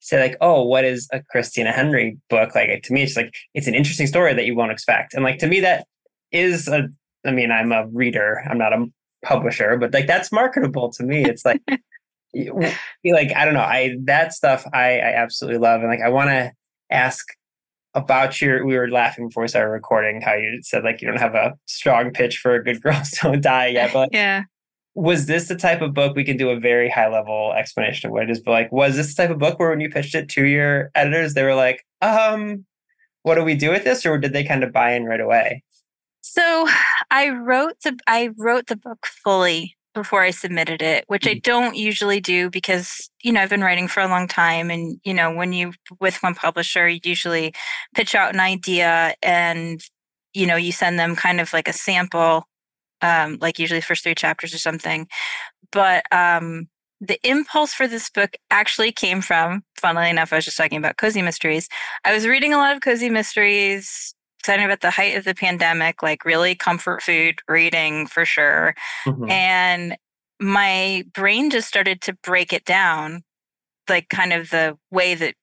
say 0.00 0.20
like, 0.20 0.36
oh, 0.40 0.64
what 0.64 0.84
is 0.84 1.08
a 1.12 1.22
Christina 1.30 1.72
Henry 1.72 2.18
book? 2.28 2.54
Like 2.54 2.82
to 2.82 2.92
me, 2.92 3.02
it's 3.02 3.16
like 3.16 3.32
it's 3.54 3.68
an 3.68 3.74
interesting 3.74 4.06
story 4.06 4.34
that 4.34 4.46
you 4.46 4.56
won't 4.56 4.72
expect. 4.72 5.14
And 5.14 5.22
like 5.22 5.38
to 5.38 5.46
me, 5.46 5.60
that 5.60 5.86
is 6.32 6.66
a 6.66 6.88
I 7.24 7.32
mean, 7.32 7.52
I'm 7.52 7.70
a 7.70 7.86
reader, 7.86 8.42
I'm 8.48 8.58
not 8.58 8.72
a 8.72 8.86
publisher, 9.22 9.76
but 9.76 9.92
like 9.92 10.06
that's 10.06 10.32
marketable 10.32 10.90
to 10.92 11.02
me. 11.02 11.24
It's 11.24 11.44
like 11.44 11.62
like 12.34 13.34
I 13.36 13.44
don't 13.44 13.54
know, 13.54 13.60
I 13.60 13.96
that 14.04 14.32
stuff 14.32 14.64
I, 14.72 14.98
I 14.98 15.14
absolutely 15.14 15.60
love. 15.60 15.80
And 15.80 15.90
like 15.90 16.00
I 16.00 16.08
want 16.08 16.30
to 16.30 16.52
ask 16.90 17.26
about 17.94 18.40
your 18.40 18.64
we 18.64 18.76
were 18.76 18.88
laughing 18.88 19.28
before 19.28 19.42
we 19.42 19.48
started 19.48 19.70
recording 19.70 20.20
how 20.20 20.34
you 20.34 20.60
said 20.62 20.84
like 20.84 21.02
you 21.02 21.08
don't 21.08 21.18
have 21.18 21.34
a 21.34 21.54
strong 21.66 22.12
pitch 22.12 22.38
for 22.38 22.54
a 22.54 22.62
good 22.62 22.80
girls 22.82 23.10
don't 23.22 23.42
die 23.42 23.66
yet 23.66 23.92
but 23.92 24.08
yeah 24.12 24.44
was 24.94 25.26
this 25.26 25.48
the 25.48 25.56
type 25.56 25.80
of 25.80 25.94
book 25.94 26.14
we 26.14 26.24
can 26.24 26.36
do 26.36 26.50
a 26.50 26.58
very 26.58 26.88
high 26.88 27.08
level 27.08 27.52
explanation 27.56 28.08
of 28.08 28.12
what 28.12 28.22
it 28.22 28.30
is 28.30 28.40
but 28.40 28.52
like 28.52 28.70
was 28.70 28.96
this 28.96 29.14
the 29.14 29.22
type 29.22 29.30
of 29.30 29.38
book 29.38 29.58
where 29.58 29.70
when 29.70 29.80
you 29.80 29.90
pitched 29.90 30.14
it 30.14 30.28
to 30.28 30.44
your 30.44 30.90
editors 30.94 31.34
they 31.34 31.42
were 31.42 31.54
like 31.54 31.84
um 32.00 32.64
what 33.22 33.34
do 33.34 33.42
we 33.42 33.54
do 33.54 33.70
with 33.70 33.84
this 33.84 34.06
or 34.06 34.18
did 34.18 34.32
they 34.32 34.44
kind 34.44 34.62
of 34.62 34.72
buy 34.72 34.92
in 34.92 35.04
right 35.04 35.20
away 35.20 35.62
so 36.22 36.68
i 37.10 37.28
wrote 37.28 37.74
the 37.84 37.98
i 38.06 38.30
wrote 38.36 38.66
the 38.66 38.76
book 38.76 39.06
fully 39.06 39.76
before 39.94 40.22
i 40.22 40.30
submitted 40.30 40.80
it 40.82 41.04
which 41.08 41.26
i 41.26 41.34
don't 41.34 41.76
usually 41.76 42.20
do 42.20 42.48
because 42.50 43.10
you 43.22 43.32
know 43.32 43.40
i've 43.40 43.50
been 43.50 43.62
writing 43.62 43.88
for 43.88 44.00
a 44.00 44.08
long 44.08 44.28
time 44.28 44.70
and 44.70 45.00
you 45.04 45.12
know 45.12 45.34
when 45.34 45.52
you 45.52 45.72
with 46.00 46.22
one 46.22 46.34
publisher 46.34 46.88
you 46.88 47.00
usually 47.02 47.52
pitch 47.94 48.14
out 48.14 48.32
an 48.32 48.40
idea 48.40 49.14
and 49.22 49.82
you 50.32 50.46
know 50.46 50.56
you 50.56 50.70
send 50.70 50.98
them 50.98 51.16
kind 51.16 51.40
of 51.40 51.52
like 51.52 51.68
a 51.68 51.72
sample 51.72 52.46
um, 53.02 53.38
like 53.40 53.58
usually 53.58 53.80
first 53.80 54.02
three 54.02 54.14
chapters 54.14 54.54
or 54.54 54.58
something. 54.58 55.08
But 55.72 56.04
um, 56.12 56.68
the 57.00 57.18
impulse 57.28 57.72
for 57.72 57.86
this 57.86 58.10
book 58.10 58.36
actually 58.50 58.92
came 58.92 59.20
from, 59.20 59.62
funnily 59.80 60.10
enough, 60.10 60.32
I 60.32 60.36
was 60.36 60.44
just 60.44 60.56
talking 60.56 60.78
about 60.78 60.96
cozy 60.96 61.22
mysteries. 61.22 61.68
I 62.04 62.12
was 62.12 62.26
reading 62.26 62.52
a 62.52 62.58
lot 62.58 62.74
of 62.74 62.82
cozy 62.82 63.10
mysteries 63.10 64.14
kind 64.42 64.62
of 64.62 64.70
at 64.70 64.80
the 64.80 64.90
height 64.90 65.16
of 65.16 65.24
the 65.24 65.34
pandemic, 65.34 66.02
like 66.02 66.24
really 66.24 66.54
comfort 66.54 67.02
food 67.02 67.40
reading 67.48 68.06
for 68.06 68.24
sure. 68.24 68.74
Mm-hmm. 69.06 69.30
And 69.30 69.96
my 70.40 71.04
brain 71.12 71.50
just 71.50 71.68
started 71.68 72.00
to 72.02 72.14
break 72.22 72.52
it 72.52 72.64
down, 72.64 73.22
like 73.88 74.08
kind 74.08 74.32
of 74.32 74.50
the 74.50 74.76
way 74.90 75.14
that 75.14 75.34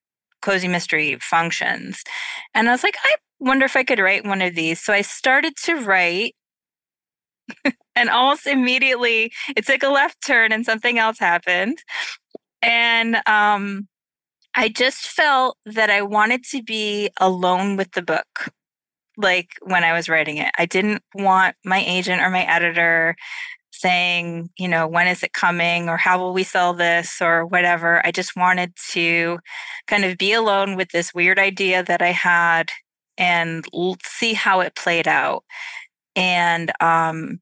cozy 0.42 0.68
mystery 0.68 1.18
functions. 1.20 2.04
And 2.54 2.68
I 2.68 2.72
was 2.72 2.84
like, 2.84 2.96
I 3.04 3.16
wonder 3.40 3.66
if 3.66 3.76
I 3.76 3.84
could 3.84 4.00
write 4.00 4.26
one 4.26 4.42
of 4.42 4.56
these. 4.56 4.82
So 4.82 4.94
I 4.94 5.02
started 5.02 5.56
to 5.64 5.76
write. 5.76 6.36
and 7.96 8.10
almost 8.10 8.46
immediately 8.46 9.32
it 9.56 9.66
took 9.66 9.82
a 9.82 9.88
left 9.88 10.18
turn 10.26 10.52
and 10.52 10.66
something 10.66 11.00
else 11.00 11.20
happened. 11.20 11.78
And 12.62 13.18
um, 13.26 13.88
I 14.56 14.70
just 14.70 15.08
felt 15.08 15.58
that 15.66 15.90
I 15.90 16.02
wanted 16.02 16.44
to 16.52 16.64
be 16.64 17.10
alone 17.20 17.78
with 17.78 17.92
the 17.92 18.02
book 18.02 18.50
like 19.18 19.50
when 19.62 19.84
I 19.84 19.94
was 19.94 20.08
writing 20.08 20.38
it. 20.38 20.52
I 20.58 20.66
didn't 20.66 21.02
want 21.16 21.56
my 21.66 21.84
agent 21.86 22.22
or 22.22 22.30
my 22.30 22.44
editor 22.44 23.16
saying, 23.72 24.50
you 24.58 24.68
know, 24.68 24.88
when 24.88 25.08
is 25.08 25.24
it 25.24 25.34
coming 25.34 25.90
or 25.90 25.98
how 25.98 26.18
will 26.18 26.34
we 26.34 26.44
sell 26.44 26.74
this 26.74 27.22
or 27.22 27.46
whatever. 27.46 28.06
I 28.06 28.12
just 28.12 28.36
wanted 28.36 28.74
to 28.92 29.40
kind 29.88 30.04
of 30.04 30.18
be 30.18 30.34
alone 30.34 30.76
with 30.76 30.90
this 30.90 31.14
weird 31.14 31.40
idea 31.40 31.84
that 31.84 32.02
I 32.02 32.12
had 32.12 32.72
and 33.18 33.66
see 34.04 34.34
how 34.34 34.62
it 34.62 34.76
played 34.76 35.08
out. 35.08 35.44
And 36.16 36.72
um, 36.82 37.40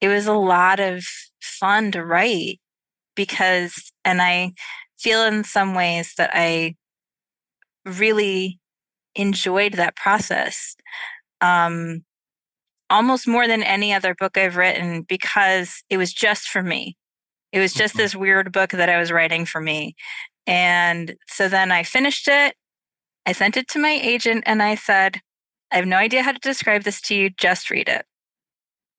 it 0.00 0.08
was 0.08 0.26
a 0.26 0.32
lot 0.34 0.80
of 0.80 1.04
fun 1.40 1.92
to 1.92 2.04
write 2.04 2.60
because, 3.14 3.92
and 4.04 4.20
I 4.22 4.52
feel 4.98 5.22
in 5.24 5.44
some 5.44 5.74
ways 5.74 6.14
that 6.16 6.30
I 6.32 6.76
really 7.84 8.58
enjoyed 9.14 9.74
that 9.74 9.96
process 9.96 10.76
um, 11.44 12.04
almost 12.90 13.28
more 13.28 13.46
than 13.46 13.62
any 13.62 13.92
other 13.92 14.14
book 14.14 14.38
I've 14.38 14.56
written 14.56 15.02
because 15.02 15.82
it 15.90 15.98
was 15.98 16.12
just 16.12 16.48
for 16.48 16.62
me. 16.62 16.96
It 17.52 17.60
was 17.60 17.74
just 17.74 17.94
mm-hmm. 17.94 18.02
this 18.02 18.16
weird 18.16 18.52
book 18.52 18.70
that 18.70 18.88
I 18.88 18.98
was 18.98 19.12
writing 19.12 19.44
for 19.46 19.60
me. 19.60 19.94
And 20.46 21.14
so 21.28 21.48
then 21.48 21.70
I 21.70 21.82
finished 21.82 22.28
it. 22.28 22.54
I 23.26 23.32
sent 23.32 23.56
it 23.56 23.68
to 23.68 23.78
my 23.78 23.92
agent 24.02 24.44
and 24.46 24.62
I 24.62 24.74
said, 24.74 25.20
I 25.70 25.76
have 25.76 25.86
no 25.86 25.96
idea 25.96 26.22
how 26.22 26.32
to 26.32 26.38
describe 26.38 26.82
this 26.82 27.00
to 27.02 27.14
you. 27.14 27.30
Just 27.30 27.70
read 27.70 27.88
it. 27.88 28.04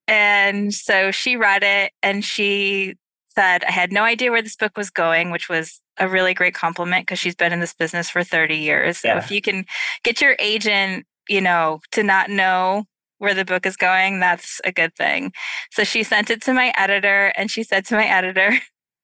And 0.08 0.72
so 0.72 1.10
she 1.10 1.36
read 1.36 1.62
it 1.62 1.92
and 2.02 2.24
she 2.24 2.94
said, 3.28 3.64
I 3.64 3.72
had 3.72 3.92
no 3.92 4.02
idea 4.02 4.30
where 4.30 4.42
this 4.42 4.56
book 4.56 4.76
was 4.76 4.90
going, 4.90 5.30
which 5.30 5.48
was 5.48 5.80
a 5.98 6.08
really 6.08 6.34
great 6.34 6.54
compliment 6.54 7.06
because 7.06 7.18
she's 7.18 7.34
been 7.34 7.52
in 7.52 7.60
this 7.60 7.74
business 7.74 8.08
for 8.08 8.22
30 8.22 8.56
years. 8.56 8.98
So 8.98 9.08
yeah. 9.08 9.18
if 9.18 9.30
you 9.30 9.40
can 9.40 9.64
get 10.02 10.20
your 10.20 10.36
agent 10.38 11.06
you 11.28 11.40
know, 11.40 11.80
to 11.92 12.02
not 12.02 12.30
know 12.30 12.84
where 13.18 13.34
the 13.34 13.44
book 13.44 13.66
is 13.66 13.76
going, 13.76 14.20
that's 14.20 14.60
a 14.64 14.72
good 14.72 14.94
thing. 14.94 15.32
So 15.70 15.84
she 15.84 16.02
sent 16.02 16.30
it 16.30 16.42
to 16.42 16.52
my 16.52 16.72
editor 16.76 17.32
and 17.36 17.50
she 17.50 17.62
said 17.62 17.86
to 17.86 17.96
my 17.96 18.06
editor, 18.06 18.52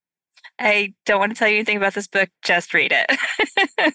I 0.58 0.94
don't 1.06 1.18
want 1.18 1.32
to 1.32 1.38
tell 1.38 1.48
you 1.48 1.56
anything 1.56 1.78
about 1.78 1.94
this 1.94 2.06
book, 2.06 2.28
just 2.42 2.74
read 2.74 2.92
it. 2.94 3.94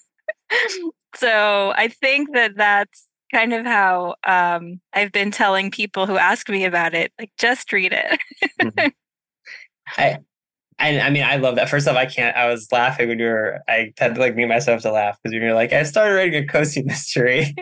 so 1.15 1.73
I 1.75 1.87
think 1.87 2.33
that 2.33 2.57
that's 2.57 3.07
kind 3.33 3.53
of 3.53 3.65
how 3.65 4.15
um, 4.25 4.79
I've 4.93 5.11
been 5.11 5.31
telling 5.31 5.71
people 5.71 6.07
who 6.07 6.17
ask 6.17 6.49
me 6.49 6.65
about 6.65 6.93
it, 6.93 7.11
like, 7.19 7.31
just 7.37 7.71
read 7.71 7.93
it. 7.93 8.19
mm-hmm. 8.59 8.87
I, 9.97 10.19
and 10.79 11.01
I 11.01 11.09
mean, 11.09 11.23
I 11.23 11.37
love 11.37 11.55
that. 11.55 11.69
First 11.69 11.87
off, 11.87 11.95
I 11.95 12.05
can't. 12.05 12.37
I 12.37 12.47
was 12.47 12.67
laughing 12.71 13.09
when 13.09 13.17
you 13.17 13.25
were. 13.25 13.59
I 13.67 13.93
had 13.97 14.15
to 14.15 14.21
like 14.21 14.35
mute 14.35 14.47
myself 14.47 14.83
to 14.83 14.91
laugh 14.91 15.17
because 15.17 15.33
when 15.33 15.41
you're 15.41 15.55
like, 15.55 15.73
I 15.73 15.81
started 15.83 16.13
writing 16.13 16.43
a 16.43 16.45
cozy 16.45 16.83
mystery, 16.85 17.55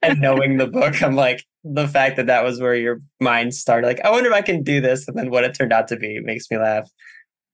and 0.00 0.20
knowing 0.20 0.56
the 0.56 0.68
book, 0.68 1.02
I'm 1.02 1.16
like, 1.16 1.44
the 1.64 1.88
fact 1.88 2.16
that 2.16 2.26
that 2.26 2.44
was 2.44 2.60
where 2.60 2.76
your 2.76 3.00
mind 3.20 3.54
started. 3.54 3.88
Like, 3.88 4.00
I 4.04 4.10
wonder 4.10 4.30
if 4.30 4.34
I 4.36 4.42
can 4.42 4.62
do 4.62 4.80
this, 4.80 5.08
and 5.08 5.18
then 5.18 5.30
what 5.30 5.42
it 5.42 5.54
turned 5.54 5.72
out 5.72 5.88
to 5.88 5.96
be 5.96 6.20
makes 6.20 6.48
me 6.50 6.58
laugh. 6.58 6.88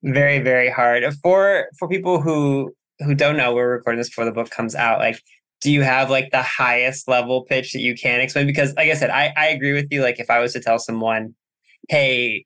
Very, 0.03 0.41
very 0.41 0.71
hard 0.71 1.05
for 1.23 1.69
for 1.79 1.89
people 1.89 2.21
who 2.21 2.75
who 2.99 3.15
don't 3.15 3.39
know. 3.39 3.55
We're 3.55 3.71
recording 3.71 3.99
this 3.99 4.11
before 4.11 4.27
the 4.27 4.33
book 4.33 4.51
comes 4.51 4.75
out. 4.75 4.99
Like, 4.99 5.23
do 5.63 5.73
you 5.73 5.83
have 5.83 6.11
like 6.11 6.33
the 6.33 6.43
highest 6.43 7.09
level 7.09 7.45
pitch 7.45 7.73
that 7.73 7.81
you 7.81 7.95
can 7.95 8.21
explain? 8.21 8.47
Because, 8.47 8.75
like 8.75 8.91
I 8.91 8.95
said, 8.95 9.09
I 9.09 9.33
I 9.39 9.47
agree 9.49 9.73
with 9.73 9.87
you. 9.91 10.03
Like, 10.03 10.21
if 10.21 10.29
I 10.29 10.39
was 10.39 10.53
to 10.53 10.61
tell 10.61 10.79
someone, 10.79 11.35
hey 11.89 12.45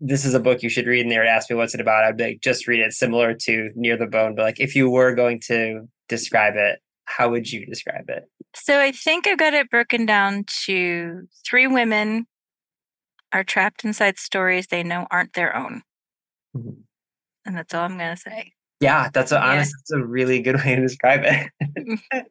this 0.00 0.24
is 0.24 0.34
a 0.34 0.40
book 0.40 0.62
you 0.62 0.68
should 0.68 0.86
read 0.86 1.00
and 1.00 1.10
they 1.10 1.18
would 1.18 1.26
ask 1.26 1.48
me 1.50 1.56
what's 1.56 1.74
it 1.74 1.80
about 1.80 2.04
i'd 2.04 2.16
be 2.16 2.24
like 2.24 2.40
just 2.42 2.66
read 2.66 2.80
it 2.80 2.92
similar 2.92 3.34
to 3.34 3.70
near 3.74 3.96
the 3.96 4.06
bone 4.06 4.34
but 4.34 4.42
like 4.42 4.60
if 4.60 4.74
you 4.74 4.90
were 4.90 5.14
going 5.14 5.40
to 5.40 5.88
describe 6.08 6.54
it 6.56 6.80
how 7.06 7.30
would 7.30 7.50
you 7.50 7.64
describe 7.64 8.08
it? 8.08 8.28
So 8.54 8.80
i 8.80 8.92
think 8.92 9.26
i've 9.26 9.38
got 9.38 9.54
it 9.54 9.70
broken 9.70 10.06
down 10.06 10.44
to 10.64 11.28
three 11.46 11.66
women 11.66 12.26
are 13.32 13.44
trapped 13.44 13.84
inside 13.84 14.18
stories 14.18 14.66
they 14.66 14.82
know 14.82 15.06
aren't 15.10 15.32
their 15.32 15.56
own. 15.56 15.82
Mm-hmm. 16.56 16.80
and 17.44 17.56
that's 17.56 17.74
all 17.74 17.84
i'm 17.84 17.98
going 17.98 18.14
to 18.14 18.20
say. 18.20 18.52
Yeah 18.80 19.08
that's 19.12 19.32
a, 19.32 19.36
yeah. 19.36 19.44
honest 19.44 19.74
that's 19.78 19.92
a 19.92 20.04
really 20.04 20.40
good 20.40 20.56
way 20.56 20.76
to 20.76 20.82
describe 20.82 21.22
it. 21.24 22.00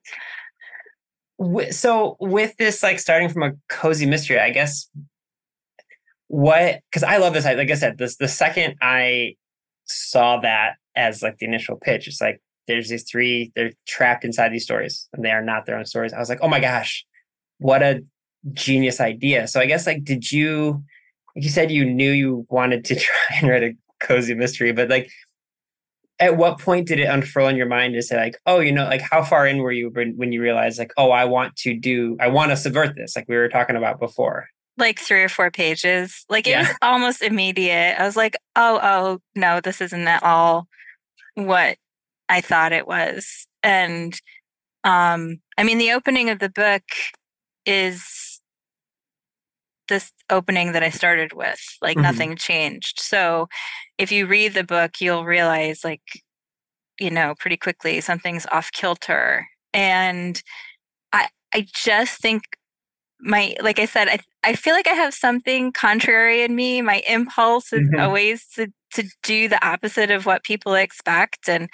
So 1.71 2.15
with 2.21 2.56
this 2.56 2.82
like 2.82 2.97
starting 2.97 3.28
from 3.28 3.43
a 3.43 3.51
cozy 3.67 4.06
mystery 4.06 4.39
i 4.39 4.51
guess 4.51 4.89
what 6.36 6.82
because 6.91 7.04
I 7.04 7.15
love 7.15 7.34
this. 7.34 7.45
Like 7.45 7.71
I 7.71 7.76
said, 7.76 7.98
this 7.98 8.17
the 8.17 8.28
second 8.28 8.76
I 8.82 9.36
saw 9.86 10.38
that 10.41 10.74
as 10.93 11.24
like 11.24 11.38
the 11.38 11.45
initial 11.45 11.78
pitch, 11.78 12.10
it's 12.10 12.19
like 12.19 12.41
there's 12.67 12.89
these 12.89 13.10
three, 13.10 13.54
they're 13.56 13.71
trapped 13.88 14.26
inside 14.26 14.50
these 14.50 14.65
stories 14.65 15.08
and 15.13 15.24
they 15.24 15.32
are 15.32 15.41
not 15.41 15.65
their 15.65 15.78
own 15.78 15.86
stories. 15.86 16.12
I 16.12 16.19
was 16.19 16.28
like, 16.28 16.39
oh 16.41 16.50
my 16.50 16.60
gosh, 16.60 17.06
what 17.60 17.82
a 17.82 18.04
genius 18.52 19.00
idea. 19.00 19.48
So 19.48 19.62
I 19.62 19.65
guess 19.65 19.88
like 19.88 20.04
did 20.04 20.30
you 20.30 20.84
like 21.38 21.45
you 21.45 21.50
said 21.50 21.71
you 21.71 21.86
knew 21.86 22.12
you 22.12 22.45
wanted 22.50 22.84
to 22.86 22.95
try 23.00 23.38
and 23.39 23.50
write 23.50 23.63
a 23.63 23.74
cozy 24.02 24.34
mystery, 24.34 24.74
but 24.74 24.89
like 24.89 25.10
at 26.19 26.36
what 26.36 26.60
point 26.60 26.86
did 26.86 27.00
it 27.00 27.06
unfurl 27.06 27.48
in 27.48 27.56
your 27.56 27.65
mind 27.65 27.93
to 27.93 28.02
say 28.02 28.17
like, 28.17 28.38
oh, 28.45 28.60
you 28.60 28.74
know, 28.74 28.84
like 28.84 29.02
how 29.02 29.24
far 29.24 29.48
in 29.48 29.60
were 29.60 29.71
you 29.71 29.89
when 30.17 30.34
you 30.34 30.41
realized 30.41 30.80
like, 30.80 30.91
oh, 30.98 31.12
I 31.12 31.24
want 31.24 31.56
to 31.58 31.74
do, 31.74 32.17
I 32.19 32.28
want 32.28 32.52
to 32.52 32.58
subvert 32.58 32.95
this, 32.95 33.15
like 33.15 33.26
we 33.30 33.38
were 33.38 33.48
talking 33.48 33.78
about 33.78 34.02
before? 34.02 34.48
Like 34.77 34.99
three 34.99 35.23
or 35.23 35.29
four 35.29 35.51
pages. 35.51 36.25
Like 36.29 36.47
it 36.47 36.51
yeah. 36.51 36.59
was 36.59 36.77
almost 36.81 37.21
immediate. 37.21 37.99
I 37.99 38.05
was 38.05 38.15
like, 38.15 38.35
oh, 38.55 38.79
oh, 38.81 39.19
no, 39.35 39.61
this 39.61 39.81
isn't 39.81 40.07
at 40.07 40.23
all 40.23 40.67
what 41.35 41.77
I 42.29 42.41
thought 42.41 42.73
it 42.73 42.88
was. 42.88 43.47
And 43.63 44.13
um, 44.83 45.38
I 45.57 45.63
mean, 45.63 45.77
the 45.77 45.91
opening 45.91 46.29
of 46.29 46.39
the 46.39 46.49
book 46.49 46.83
is 47.65 48.41
this 49.88 50.11
opening 50.29 50.71
that 50.71 50.83
I 50.83 50.89
started 50.89 51.33
with, 51.33 51.59
like 51.81 51.95
mm-hmm. 51.95 52.03
nothing 52.03 52.35
changed. 52.35 52.99
So 52.99 53.47
if 53.97 54.11
you 54.11 54.27
read 54.27 54.53
the 54.53 54.63
book, 54.63 54.99
you'll 54.99 55.25
realize, 55.25 55.83
like, 55.83 56.01
you 56.99 57.11
know, 57.11 57.35
pretty 57.39 57.57
quickly 57.57 58.01
something's 58.01 58.45
off 58.51 58.71
kilter. 58.71 59.47
And 59.73 60.41
I, 61.13 61.27
I 61.53 61.67
just 61.73 62.19
think 62.19 62.43
my 63.19 63.56
like 63.62 63.80
I 63.80 63.86
said, 63.86 64.08
I 64.08 64.19
I 64.43 64.56
feel 64.56 64.73
like 64.73 64.88
I 64.88 64.93
have 64.93 65.13
something 65.13 65.71
contrary 65.71 66.43
in 66.43 66.56
me. 66.56 66.82
My 66.82 67.01
impulse 67.08 67.73
is 67.73 67.88
mm-hmm. 67.89 67.99
always 67.99 68.47
to 68.56 68.67
to 68.93 69.04
do 69.23 69.47
the 69.47 69.65
opposite 69.65 70.12
of 70.12 70.25
what 70.25 70.43
people 70.43 70.75
expect. 70.75 71.49
And 71.49 71.69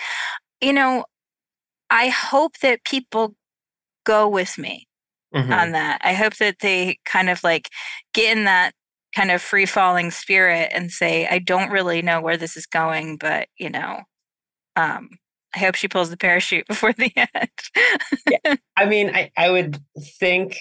you 0.62 0.74
know, 0.74 1.06
I 1.90 2.10
hope 2.10 2.60
that 2.60 2.84
people 2.84 3.36
go 4.06 4.28
with 4.28 4.58
me 4.58 4.88
mm-hmm. 5.34 5.52
on 5.52 5.72
that. 5.72 6.00
I 6.04 6.14
hope 6.14 6.38
that 6.38 6.60
they 6.60 7.00
kind 7.06 7.30
of 7.30 7.44
like 7.44 7.70
get 8.14 8.38
in 8.38 8.46
that 8.46 8.74
kind 9.16 9.32
of 9.32 9.42
free 9.42 9.66
falling 9.66 10.12
spirit 10.12 10.72
and 10.74 10.92
say, 10.92 11.28
I 11.28 11.40
don't 11.40 11.72
really 11.72 12.02
know 12.02 12.22
where 12.22 12.38
this 12.38 12.56
is 12.56 12.66
going, 12.66 13.18
but 13.18 13.48
you 13.58 13.70
know, 13.70 14.02
um, 14.76 15.10
I 15.56 15.60
hope 15.60 15.76
she 15.76 15.88
pulls 15.88 16.10
the 16.10 16.18
parachute 16.18 16.66
before 16.70 16.94
the 16.94 17.12
end. 17.16 17.50
yeah. 18.30 18.56
I 18.78 18.86
mean, 18.86 19.12
I, 19.14 19.32
I 19.38 19.52
would 19.52 19.80
think 20.20 20.58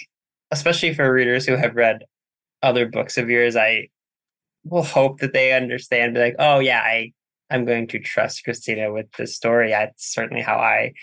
especially 0.51 0.93
for 0.93 1.11
readers 1.11 1.45
who 1.45 1.55
have 1.55 1.75
read 1.75 2.03
other 2.61 2.85
books 2.85 3.17
of 3.17 3.29
yours, 3.29 3.55
I 3.55 3.89
will 4.63 4.83
hope 4.83 5.19
that 5.19 5.33
they 5.33 5.53
understand. 5.53 6.13
Be 6.13 6.19
like, 6.19 6.35
oh 6.39 6.59
yeah, 6.59 6.81
I 6.81 7.13
I'm 7.49 7.65
going 7.65 7.87
to 7.87 7.99
trust 7.99 8.43
Christina 8.43 8.93
with 8.93 9.11
this 9.17 9.35
story. 9.35 9.69
That's 9.69 10.13
certainly 10.13 10.41
how 10.41 10.57
I 10.57 10.93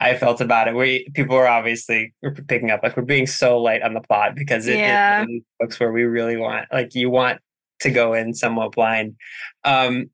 I 0.00 0.16
felt 0.16 0.40
about 0.40 0.68
it. 0.68 0.74
We 0.74 1.08
people 1.14 1.36
were 1.36 1.48
obviously 1.48 2.12
picking 2.48 2.70
up 2.70 2.82
like 2.82 2.96
we're 2.96 3.04
being 3.04 3.26
so 3.26 3.60
light 3.60 3.82
on 3.82 3.94
the 3.94 4.00
plot 4.00 4.34
because 4.34 4.66
it, 4.66 4.78
yeah. 4.78 5.24
it 5.26 5.42
books 5.60 5.78
where 5.78 5.92
we 5.92 6.02
really 6.02 6.36
want 6.36 6.66
like 6.72 6.94
you 6.94 7.10
want 7.10 7.40
to 7.80 7.90
go 7.90 8.12
in 8.12 8.34
somewhat 8.34 8.72
blind. 8.72 9.14
Um, 9.64 10.10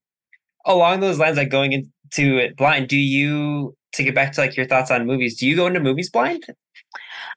along 0.66 1.00
those 1.00 1.18
lines, 1.18 1.36
like 1.36 1.50
going 1.50 1.72
into 1.72 2.38
it 2.38 2.56
blind, 2.56 2.88
do 2.88 2.96
you 2.96 3.74
to 3.94 4.04
get 4.04 4.14
back 4.14 4.32
to 4.32 4.40
like 4.40 4.56
your 4.56 4.66
thoughts 4.66 4.90
on 4.90 5.06
movies? 5.06 5.38
Do 5.38 5.46
you 5.46 5.56
go 5.56 5.66
into 5.66 5.80
movies 5.80 6.10
blind? 6.10 6.44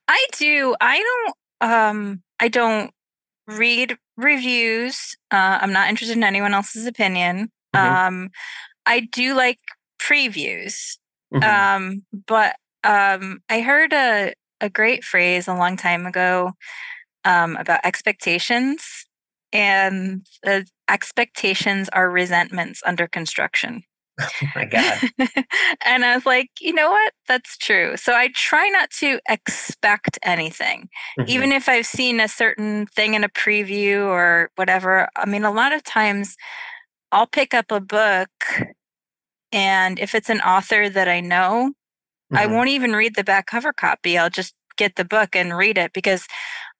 I 0.08 0.26
do. 0.38 0.76
I 0.82 0.98
don't 0.98 1.36
um, 1.64 2.22
I 2.40 2.50
don't 2.50 2.92
read 3.48 3.98
reviews. 4.18 5.16
Uh, 5.32 5.58
I'm 5.62 5.74
not 5.74 5.90
interested 5.90 6.18
in 6.18 6.24
anyone 6.24 6.54
else's 6.54 6.86
opinion. 6.86 7.50
Mm-hmm. 7.76 7.96
Um, 7.96 8.30
I 8.86 9.00
do 9.00 9.34
like 9.34 9.60
previews. 10.00 10.98
Mm-hmm. 11.34 11.44
Um, 11.44 12.06
but 12.28 12.58
um, 12.84 13.40
I 13.50 13.62
heard 13.62 13.94
a 13.94 14.34
a 14.62 14.70
great 14.70 15.04
phrase 15.04 15.48
a 15.48 15.56
long 15.56 15.76
time 15.76 16.06
ago 16.06 16.52
um, 17.26 17.58
about 17.58 17.82
expectations, 17.84 19.06
and 19.52 20.26
uh, 20.46 20.62
expectations 20.90 21.90
are 21.90 22.10
resentments 22.10 22.82
under 22.86 23.08
construction. 23.08 23.84
Oh 24.20 24.28
my 24.56 24.66
God. 24.66 25.00
and 25.86 26.06
I 26.06 26.16
was 26.16 26.26
like, 26.26 26.50
you 26.62 26.74
know 26.74 26.90
what? 26.90 27.14
That's 27.28 27.58
true. 27.58 27.98
So 27.98 28.14
I 28.14 28.30
try 28.36 28.70
not 28.70 28.92
to 29.00 29.20
expect 29.28 30.20
anything, 30.24 30.90
mm-hmm. 31.20 31.30
even 31.30 31.52
if 31.52 31.68
I've 31.68 31.86
seen 31.86 32.20
a 32.20 32.28
certain 32.28 32.86
thing 32.88 33.16
in 33.16 33.24
a 33.24 33.30
preview 33.30 34.06
or 34.06 34.52
whatever. 34.56 35.10
I 35.16 35.26
mean, 35.26 35.44
a 35.44 35.52
lot 35.52 35.74
of 35.74 35.84
times 35.84 36.36
I'll 37.12 37.28
pick 37.28 37.54
up 37.54 37.72
a 37.72 37.80
book, 37.80 38.30
and 39.52 40.00
if 40.00 40.16
it's 40.16 40.30
an 40.30 40.42
author 40.42 40.90
that 40.90 41.08
I 41.08 41.20
know, 41.20 41.72
mm-hmm. 42.32 42.38
I 42.38 42.46
won't 42.46 42.70
even 42.70 42.94
read 42.94 43.16
the 43.16 43.24
back 43.24 43.48
cover 43.48 43.74
copy. 43.74 44.18
I'll 44.18 44.30
just 44.30 44.54
get 44.78 44.96
the 44.96 45.06
book 45.06 45.36
and 45.36 45.58
read 45.58 45.78
it 45.78 45.94
because 45.94 46.26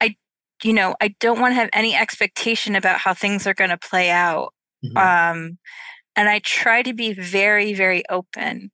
I, 0.02 0.16
you 0.64 0.74
know, 0.74 0.96
I 1.02 1.16
don't 1.20 1.40
want 1.40 1.52
to 1.52 1.56
have 1.56 1.70
any 1.74 1.96
expectation 1.96 2.76
about 2.76 3.00
how 3.00 3.14
things 3.14 3.48
are 3.48 3.54
going 3.54 3.70
to 3.70 3.78
play 3.78 4.12
out. 4.12 4.54
Mm-hmm. 4.84 4.98
Um, 4.98 5.58
and 6.16 6.30
I 6.30 6.40
try 6.40 6.82
to 6.82 6.94
be 6.94 7.14
very, 7.14 7.74
very 7.74 8.04
open 8.10 8.72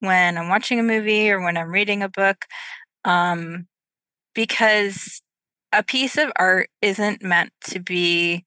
when 0.00 0.38
I'm 0.38 0.48
watching 0.48 0.78
a 0.78 0.84
movie 0.84 1.30
or 1.30 1.42
when 1.42 1.56
I'm 1.56 1.70
reading 1.70 2.02
a 2.02 2.08
book, 2.08 2.44
um, 3.04 3.66
because 4.34 5.22
a 5.72 5.82
piece 5.82 6.16
of 6.16 6.30
art 6.36 6.68
isn't 6.82 7.22
meant 7.22 7.52
to 7.64 7.80
be 7.80 8.44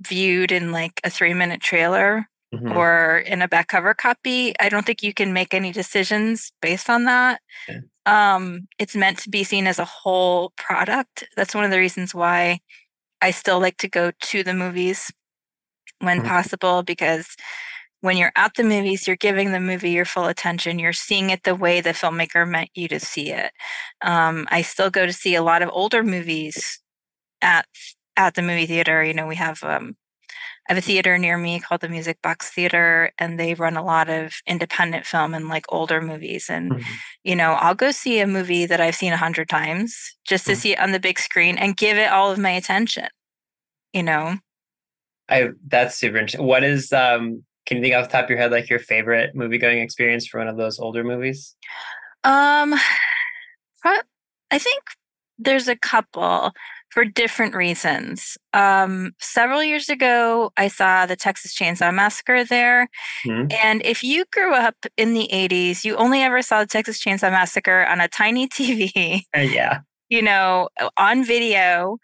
viewed 0.00 0.52
in 0.52 0.72
like 0.72 1.00
a 1.04 1.10
three 1.10 1.32
minute 1.34 1.60
trailer 1.60 2.28
mm-hmm. 2.54 2.76
or 2.76 3.18
in 3.18 3.42
a 3.42 3.48
back 3.48 3.68
cover 3.68 3.94
copy. 3.94 4.54
I 4.60 4.68
don't 4.68 4.84
think 4.84 5.02
you 5.02 5.14
can 5.14 5.32
make 5.32 5.54
any 5.54 5.72
decisions 5.72 6.52
based 6.60 6.90
on 6.90 7.04
that. 7.04 7.40
Okay. 7.68 7.80
Um, 8.04 8.68
it's 8.78 8.94
meant 8.94 9.18
to 9.18 9.30
be 9.30 9.42
seen 9.42 9.66
as 9.66 9.78
a 9.78 9.84
whole 9.84 10.52
product. 10.56 11.26
That's 11.36 11.54
one 11.54 11.64
of 11.64 11.70
the 11.70 11.78
reasons 11.78 12.14
why 12.14 12.60
I 13.20 13.30
still 13.30 13.58
like 13.58 13.78
to 13.78 13.88
go 13.88 14.12
to 14.20 14.42
the 14.42 14.54
movies 14.54 15.10
when 16.00 16.18
mm-hmm. 16.18 16.28
possible 16.28 16.82
because 16.82 17.36
when 18.00 18.16
you're 18.16 18.32
at 18.36 18.54
the 18.54 18.62
movies, 18.62 19.06
you're 19.06 19.16
giving 19.16 19.52
the 19.52 19.60
movie 19.60 19.90
your 19.90 20.04
full 20.04 20.26
attention. 20.26 20.78
You're 20.78 20.92
seeing 20.92 21.30
it 21.30 21.42
the 21.44 21.54
way 21.54 21.80
the 21.80 21.90
filmmaker 21.90 22.48
meant 22.48 22.70
you 22.74 22.88
to 22.88 23.00
see 23.00 23.32
it. 23.32 23.52
Um, 24.02 24.46
I 24.50 24.62
still 24.62 24.90
go 24.90 25.06
to 25.06 25.12
see 25.12 25.34
a 25.34 25.42
lot 25.42 25.62
of 25.62 25.70
older 25.72 26.02
movies 26.02 26.80
at 27.42 27.66
at 28.16 28.34
the 28.34 28.42
movie 28.42 28.66
theater. 28.66 29.02
You 29.02 29.14
know, 29.14 29.26
we 29.26 29.36
have 29.36 29.62
um, 29.64 29.96
I 30.68 30.72
have 30.72 30.78
a 30.78 30.86
theater 30.86 31.16
near 31.16 31.38
me 31.38 31.60
called 31.60 31.80
the 31.80 31.88
Music 31.88 32.20
Box 32.22 32.50
Theater, 32.50 33.12
and 33.18 33.38
they 33.38 33.54
run 33.54 33.76
a 33.76 33.84
lot 33.84 34.10
of 34.10 34.34
independent 34.46 35.06
film 35.06 35.32
and 35.32 35.48
like 35.48 35.64
older 35.68 36.00
movies. 36.00 36.48
And 36.50 36.72
mm-hmm. 36.72 36.92
you 37.24 37.36
know, 37.36 37.52
I'll 37.52 37.74
go 37.74 37.92
see 37.92 38.20
a 38.20 38.26
movie 38.26 38.66
that 38.66 38.80
I've 38.80 38.96
seen 38.96 39.12
a 39.12 39.18
hundred 39.18 39.48
times 39.48 40.16
just 40.26 40.44
to 40.46 40.52
mm-hmm. 40.52 40.60
see 40.60 40.72
it 40.72 40.80
on 40.80 40.92
the 40.92 41.00
big 41.00 41.18
screen 41.18 41.56
and 41.56 41.76
give 41.76 41.96
it 41.96 42.10
all 42.10 42.30
of 42.30 42.38
my 42.38 42.50
attention. 42.50 43.08
You 43.92 44.02
know, 44.02 44.36
I 45.28 45.50
that's 45.66 45.96
super 45.96 46.16
interesting. 46.16 46.46
What 46.46 46.64
is 46.64 46.92
um 46.92 47.44
can 47.66 47.78
you 47.78 47.82
think 47.82 47.94
off 47.94 48.06
the 48.06 48.12
top 48.12 48.24
of 48.24 48.30
your 48.30 48.38
head 48.38 48.52
like 48.52 48.70
your 48.70 48.78
favorite 48.78 49.34
movie 49.34 49.58
going 49.58 49.78
experience 49.78 50.26
for 50.26 50.38
one 50.38 50.48
of 50.48 50.56
those 50.56 50.78
older 50.78 51.04
movies? 51.04 51.54
Um 52.24 52.74
I 54.50 54.58
think 54.58 54.82
there's 55.38 55.68
a 55.68 55.76
couple 55.76 56.52
for 56.90 57.04
different 57.04 57.54
reasons. 57.54 58.38
Um, 58.54 59.12
several 59.20 59.62
years 59.62 59.88
ago, 59.88 60.50
I 60.56 60.68
saw 60.68 61.04
the 61.04 61.16
Texas 61.16 61.54
Chainsaw 61.54 61.92
Massacre 61.92 62.44
there. 62.44 62.88
Mm-hmm. 63.26 63.52
And 63.62 63.84
if 63.84 64.02
you 64.02 64.24
grew 64.32 64.54
up 64.54 64.76
in 64.96 65.12
the 65.12 65.28
80s, 65.32 65.84
you 65.84 65.96
only 65.96 66.22
ever 66.22 66.40
saw 66.42 66.60
the 66.60 66.66
Texas 66.66 67.02
Chainsaw 67.02 67.30
Massacre 67.30 67.84
on 67.86 68.00
a 68.00 68.08
tiny 68.08 68.48
TV. 68.48 69.22
Uh, 69.36 69.40
yeah. 69.40 69.80
You 70.08 70.22
know, 70.22 70.68
on 70.96 71.24
video. 71.24 71.98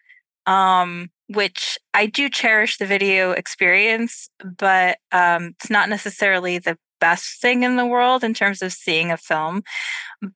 Um, 0.47 1.09
which 1.35 1.79
I 1.95 2.07
do 2.07 2.29
cherish 2.29 2.79
the 2.79 2.87
video 2.87 3.33
experience, 3.33 4.29
but 4.59 4.99
um, 5.12 5.55
it's 5.59 5.71
not 5.71 5.88
necessarily 5.88 6.59
the 6.59 6.79
best 7.01 7.40
thing 7.40 7.64
in 7.64 7.77
the 7.77 7.87
world 7.87 8.23
in 8.23 8.35
terms 8.35 8.62
of 8.62 8.73
seeing 8.73 9.11
a 9.11 9.16
film. 9.16 9.62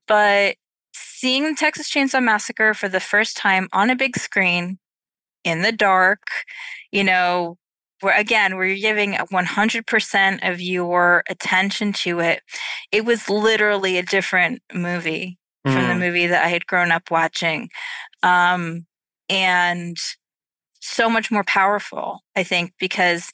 But 0.07 0.57
seeing 0.93 1.45
the 1.45 1.55
Texas 1.55 1.91
Chainsaw 1.91 2.23
Massacre 2.23 2.75
for 2.75 2.89
the 2.89 3.01
first 3.01 3.37
time 3.37 3.69
on 3.73 3.91
a 3.91 3.97
big 3.97 4.17
screen 4.17 4.79
in 5.45 5.63
the 5.63 5.73
dark, 5.73 6.23
you 6.91 7.05
know, 7.05 7.57
where 8.01 8.19
again, 8.19 8.57
we're 8.57 8.77
giving 8.77 9.13
100% 9.13 10.51
of 10.51 10.61
your 10.61 11.25
attention 11.29 11.93
to 11.93 12.21
it. 12.21 12.43
It 12.93 13.05
was 13.05 13.31
literally 13.31 13.97
a 13.97 14.03
different 14.03 14.61
movie 14.75 15.39
mm. 15.67 15.73
from 15.73 15.89
the 15.89 15.95
mm. 15.95 15.99
movie 16.01 16.27
that 16.27 16.45
I 16.45 16.49
had 16.49 16.67
grown 16.67 16.91
up 16.91 17.11
watching. 17.11 17.71
Um, 18.23 18.87
and 19.29 19.97
so 20.87 21.11
much 21.11 21.31
more 21.31 21.45
powerful, 21.45 22.21
I 22.35 22.43
think, 22.43 22.73
because 22.79 23.31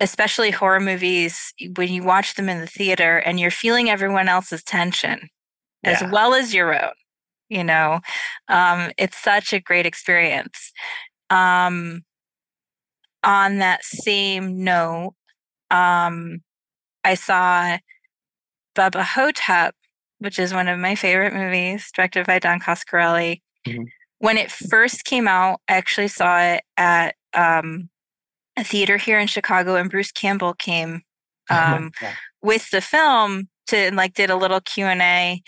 especially 0.00 0.50
horror 0.50 0.80
movies, 0.80 1.52
when 1.76 1.92
you 1.92 2.02
watch 2.02 2.34
them 2.34 2.48
in 2.48 2.60
the 2.60 2.66
theater 2.66 3.18
and 3.18 3.38
you're 3.38 3.50
feeling 3.50 3.90
everyone 3.90 4.28
else's 4.28 4.64
tension 4.64 5.28
yeah. 5.84 5.90
as 5.90 6.10
well 6.10 6.34
as 6.34 6.54
your 6.54 6.74
own, 6.74 6.92
you 7.48 7.62
know, 7.62 8.00
um, 8.48 8.90
it's 8.96 9.18
such 9.18 9.52
a 9.52 9.60
great 9.60 9.86
experience. 9.86 10.72
Um, 11.28 12.02
on 13.22 13.58
that 13.58 13.84
same 13.84 14.64
note, 14.64 15.14
um, 15.70 16.40
I 17.04 17.14
saw 17.14 17.76
Bubba 18.74 19.02
Ho-Tep, 19.02 19.74
which 20.18 20.38
is 20.38 20.54
one 20.54 20.68
of 20.68 20.78
my 20.78 20.94
favorite 20.94 21.34
movies, 21.34 21.90
directed 21.94 22.26
by 22.26 22.38
Don 22.38 22.58
Coscarelli. 22.58 23.42
Mm-hmm 23.66 23.82
when 24.20 24.36
it 24.36 24.50
first 24.50 25.04
came 25.04 25.26
out, 25.26 25.60
I 25.66 25.74
actually 25.74 26.08
saw 26.08 26.40
it 26.40 26.62
at 26.76 27.16
um, 27.34 27.88
a 28.56 28.62
theater 28.62 28.98
here 28.98 29.18
in 29.18 29.26
Chicago, 29.26 29.76
and 29.76 29.90
Bruce 29.90 30.12
Campbell 30.12 30.54
came 30.54 31.02
um, 31.50 31.90
yeah. 32.00 32.14
with 32.42 32.70
the 32.70 32.80
film 32.80 33.48
to 33.68 33.76
and 33.76 33.96
like 33.96 34.14
did 34.14 34.30
a 34.30 34.36
little 34.36 34.60
Q 34.60 34.84
and 34.84 35.02
A, 35.02 35.42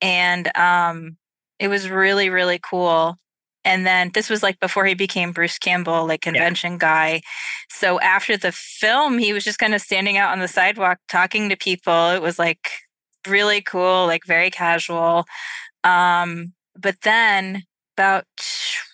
and 0.00 0.56
um, 0.56 1.16
it 1.58 1.68
was 1.68 1.90
really 1.90 2.30
really 2.30 2.58
cool. 2.58 3.18
And 3.64 3.86
then 3.86 4.10
this 4.14 4.28
was 4.28 4.42
like 4.42 4.58
before 4.58 4.86
he 4.86 4.94
became 4.94 5.32
Bruce 5.32 5.58
Campbell, 5.58 6.06
like 6.06 6.20
convention 6.20 6.72
yeah. 6.72 6.78
guy. 6.78 7.22
So 7.70 8.00
after 8.00 8.36
the 8.36 8.50
film, 8.50 9.18
he 9.18 9.32
was 9.32 9.44
just 9.44 9.60
kind 9.60 9.74
of 9.74 9.80
standing 9.80 10.16
out 10.16 10.32
on 10.32 10.40
the 10.40 10.48
sidewalk 10.48 10.98
talking 11.08 11.48
to 11.48 11.56
people. 11.56 12.10
It 12.10 12.22
was 12.22 12.40
like 12.40 12.70
really 13.26 13.60
cool, 13.60 14.06
like 14.06 14.24
very 14.26 14.50
casual. 14.50 15.24
Um, 15.84 16.54
but 16.76 16.96
then 17.02 17.62
about, 17.96 18.24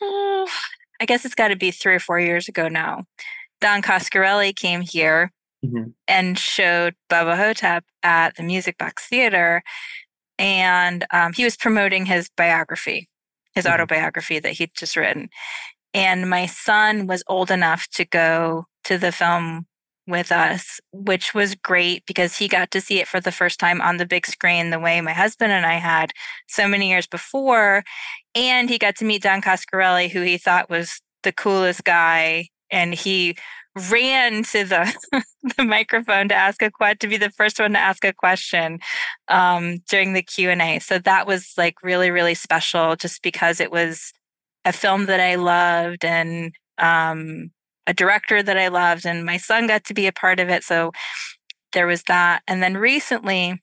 I 0.00 1.04
guess 1.06 1.24
it's 1.24 1.34
got 1.34 1.48
to 1.48 1.56
be 1.56 1.70
three 1.70 1.94
or 1.94 2.00
four 2.00 2.20
years 2.20 2.48
ago 2.48 2.68
now. 2.68 3.04
Don 3.60 3.82
Coscarelli 3.82 4.54
came 4.54 4.80
here 4.80 5.32
mm-hmm. 5.64 5.90
and 6.06 6.38
showed 6.38 6.94
Bubba 7.10 7.36
Ho-Tep 7.36 7.84
at 8.02 8.36
the 8.36 8.42
Music 8.42 8.78
Box 8.78 9.06
Theater. 9.06 9.62
And 10.38 11.04
um, 11.12 11.32
he 11.32 11.44
was 11.44 11.56
promoting 11.56 12.06
his 12.06 12.30
biography, 12.36 13.08
his 13.54 13.64
mm-hmm. 13.64 13.74
autobiography 13.74 14.38
that 14.38 14.52
he'd 14.52 14.74
just 14.74 14.96
written. 14.96 15.28
And 15.94 16.30
my 16.30 16.46
son 16.46 17.06
was 17.06 17.24
old 17.26 17.50
enough 17.50 17.88
to 17.94 18.04
go 18.04 18.66
to 18.84 18.98
the 18.98 19.10
film 19.10 19.66
with 20.06 20.32
us, 20.32 20.80
which 20.92 21.34
was 21.34 21.54
great 21.54 22.04
because 22.06 22.36
he 22.36 22.48
got 22.48 22.70
to 22.70 22.80
see 22.80 22.98
it 22.98 23.06
for 23.06 23.20
the 23.20 23.30
first 23.30 23.60
time 23.60 23.80
on 23.80 23.98
the 23.98 24.06
big 24.06 24.26
screen 24.26 24.70
the 24.70 24.78
way 24.78 25.00
my 25.00 25.12
husband 25.12 25.52
and 25.52 25.66
I 25.66 25.74
had 25.74 26.12
so 26.48 26.66
many 26.66 26.88
years 26.88 27.06
before. 27.06 27.84
And 28.38 28.70
he 28.70 28.78
got 28.78 28.94
to 28.96 29.04
meet 29.04 29.22
Don 29.22 29.42
Coscarelli, 29.42 30.08
who 30.08 30.22
he 30.22 30.38
thought 30.38 30.70
was 30.70 31.00
the 31.24 31.32
coolest 31.32 31.82
guy. 31.82 32.46
And 32.70 32.94
he 32.94 33.36
ran 33.90 34.44
to 34.44 34.64
the 34.64 34.94
the 35.56 35.64
microphone 35.64 36.28
to 36.28 36.36
ask 36.36 36.62
a 36.62 36.70
question 36.70 36.98
to 37.00 37.08
be 37.08 37.16
the 37.16 37.30
first 37.30 37.58
one 37.58 37.72
to 37.72 37.80
ask 37.80 38.04
a 38.04 38.12
question 38.12 38.78
um, 39.26 39.78
during 39.90 40.12
the 40.12 40.22
Q 40.22 40.50
and 40.50 40.62
A. 40.62 40.78
So 40.78 41.00
that 41.00 41.26
was 41.26 41.52
like 41.56 41.82
really 41.82 42.12
really 42.12 42.34
special, 42.34 42.94
just 42.94 43.22
because 43.22 43.58
it 43.58 43.72
was 43.72 44.12
a 44.64 44.72
film 44.72 45.06
that 45.06 45.18
I 45.18 45.34
loved 45.34 46.04
and 46.04 46.54
um, 46.78 47.50
a 47.88 47.94
director 47.94 48.40
that 48.40 48.56
I 48.56 48.68
loved, 48.68 49.04
and 49.04 49.24
my 49.24 49.36
son 49.36 49.66
got 49.66 49.82
to 49.86 49.94
be 49.94 50.06
a 50.06 50.12
part 50.12 50.38
of 50.38 50.48
it. 50.48 50.62
So 50.62 50.92
there 51.72 51.88
was 51.88 52.04
that. 52.04 52.42
And 52.46 52.62
then 52.62 52.76
recently, 52.76 53.60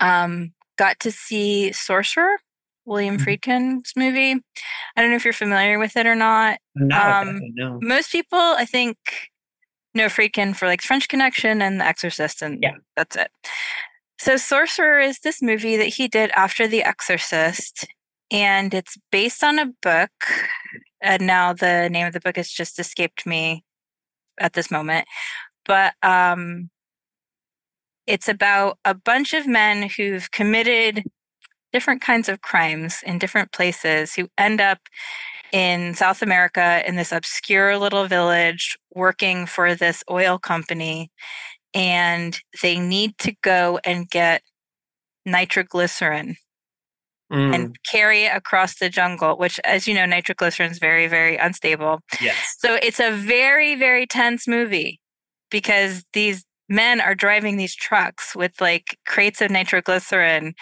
um, 0.00 0.52
got 0.76 1.00
to 1.00 1.10
see 1.10 1.72
Sorcerer, 1.72 2.36
William 2.84 3.18
mm-hmm. 3.18 3.24
Friedkin's 3.24 3.92
movie. 3.96 4.32
I 4.96 5.00
don't 5.00 5.10
know 5.10 5.16
if 5.16 5.24
you're 5.24 5.32
familiar 5.32 5.78
with 5.78 5.96
it 5.96 6.06
or 6.06 6.14
not. 6.14 6.58
No, 6.74 6.98
um, 6.98 7.40
no. 7.54 7.78
Most 7.82 8.12
people, 8.12 8.38
I 8.38 8.64
think, 8.64 8.96
know 9.94 10.06
Friedkin 10.06 10.54
for 10.54 10.66
like 10.66 10.82
French 10.82 11.08
Connection 11.08 11.62
and 11.62 11.80
The 11.80 11.84
Exorcist, 11.84 12.42
and 12.42 12.62
yeah, 12.62 12.76
that's 12.96 13.16
it. 13.16 13.30
So 14.18 14.36
Sorcerer 14.36 15.00
is 15.00 15.20
this 15.20 15.40
movie 15.40 15.76
that 15.76 15.84
he 15.86 16.08
did 16.08 16.30
after 16.32 16.66
The 16.66 16.82
Exorcist, 16.82 17.86
and 18.30 18.72
it's 18.72 18.96
based 19.10 19.42
on 19.42 19.58
a 19.58 19.72
book 19.82 20.10
and 21.00 21.26
now 21.26 21.52
the 21.52 21.88
name 21.90 22.06
of 22.06 22.12
the 22.12 22.20
book 22.20 22.36
has 22.36 22.50
just 22.50 22.78
escaped 22.78 23.26
me 23.26 23.64
at 24.38 24.52
this 24.52 24.70
moment 24.70 25.06
but 25.64 25.94
um 26.02 26.70
it's 28.06 28.28
about 28.28 28.78
a 28.84 28.94
bunch 28.94 29.34
of 29.34 29.46
men 29.46 29.88
who've 29.96 30.30
committed 30.30 31.04
different 31.72 32.00
kinds 32.00 32.28
of 32.28 32.40
crimes 32.40 32.98
in 33.04 33.18
different 33.18 33.52
places 33.52 34.14
who 34.14 34.28
end 34.38 34.60
up 34.60 34.78
in 35.52 35.94
South 35.94 36.22
America 36.22 36.82
in 36.86 36.96
this 36.96 37.12
obscure 37.12 37.76
little 37.76 38.06
village 38.06 38.76
working 38.94 39.46
for 39.46 39.74
this 39.74 40.02
oil 40.10 40.38
company. 40.38 41.10
And 41.74 42.38
they 42.62 42.78
need 42.78 43.16
to 43.18 43.34
go 43.42 43.78
and 43.84 44.08
get 44.08 44.42
nitroglycerin 45.24 46.36
mm. 47.32 47.54
and 47.54 47.76
carry 47.86 48.24
it 48.24 48.36
across 48.36 48.78
the 48.78 48.88
jungle, 48.88 49.36
which, 49.36 49.60
as 49.64 49.86
you 49.86 49.94
know, 49.94 50.06
nitroglycerin 50.06 50.70
is 50.70 50.78
very, 50.78 51.06
very 51.06 51.36
unstable. 51.36 52.00
Yes. 52.20 52.56
So 52.58 52.78
it's 52.82 53.00
a 53.00 53.12
very, 53.12 53.76
very 53.76 54.06
tense 54.06 54.48
movie 54.48 55.00
because 55.50 56.04
these 56.12 56.44
men 56.68 57.00
are 57.00 57.14
driving 57.14 57.56
these 57.56 57.74
trucks 57.74 58.34
with 58.36 58.60
like 58.60 58.96
crates 59.06 59.40
of 59.40 59.50
nitroglycerin 59.50 60.54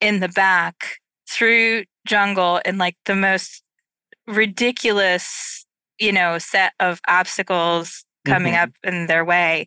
in 0.00 0.20
the 0.20 0.28
back 0.28 0.98
through 1.28 1.84
jungle 2.06 2.60
in 2.64 2.78
like 2.78 2.96
the 3.06 3.14
most 3.14 3.62
ridiculous, 4.26 5.66
you 5.98 6.12
know, 6.12 6.38
set 6.38 6.72
of 6.80 7.00
obstacles 7.08 8.04
coming 8.26 8.54
mm-hmm. 8.54 8.64
up 8.64 8.70
in 8.84 9.06
their 9.06 9.24
way. 9.24 9.66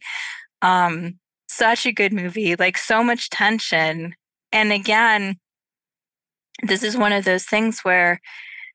Um, 0.62 1.20
such 1.48 1.86
a 1.86 1.91
good 1.91 2.13
movie, 2.13 2.56
like 2.56 2.78
so 2.78 3.04
much 3.04 3.30
tension. 3.30 4.15
And 4.52 4.72
again, 4.72 5.38
this 6.63 6.84
is 6.84 6.96
one 6.96 7.12
of 7.12 7.26
those 7.26 7.46
things 7.46 7.82
where 7.82 8.22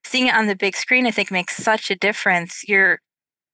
seeing 0.04 0.26
it 0.28 0.34
on 0.34 0.46
the 0.46 0.56
big 0.56 0.76
screen, 0.76 1.06
I 1.06 1.10
think, 1.10 1.30
makes 1.30 1.56
such 1.56 1.90
a 1.90 1.96
difference. 1.96 2.62
You're 2.66 3.00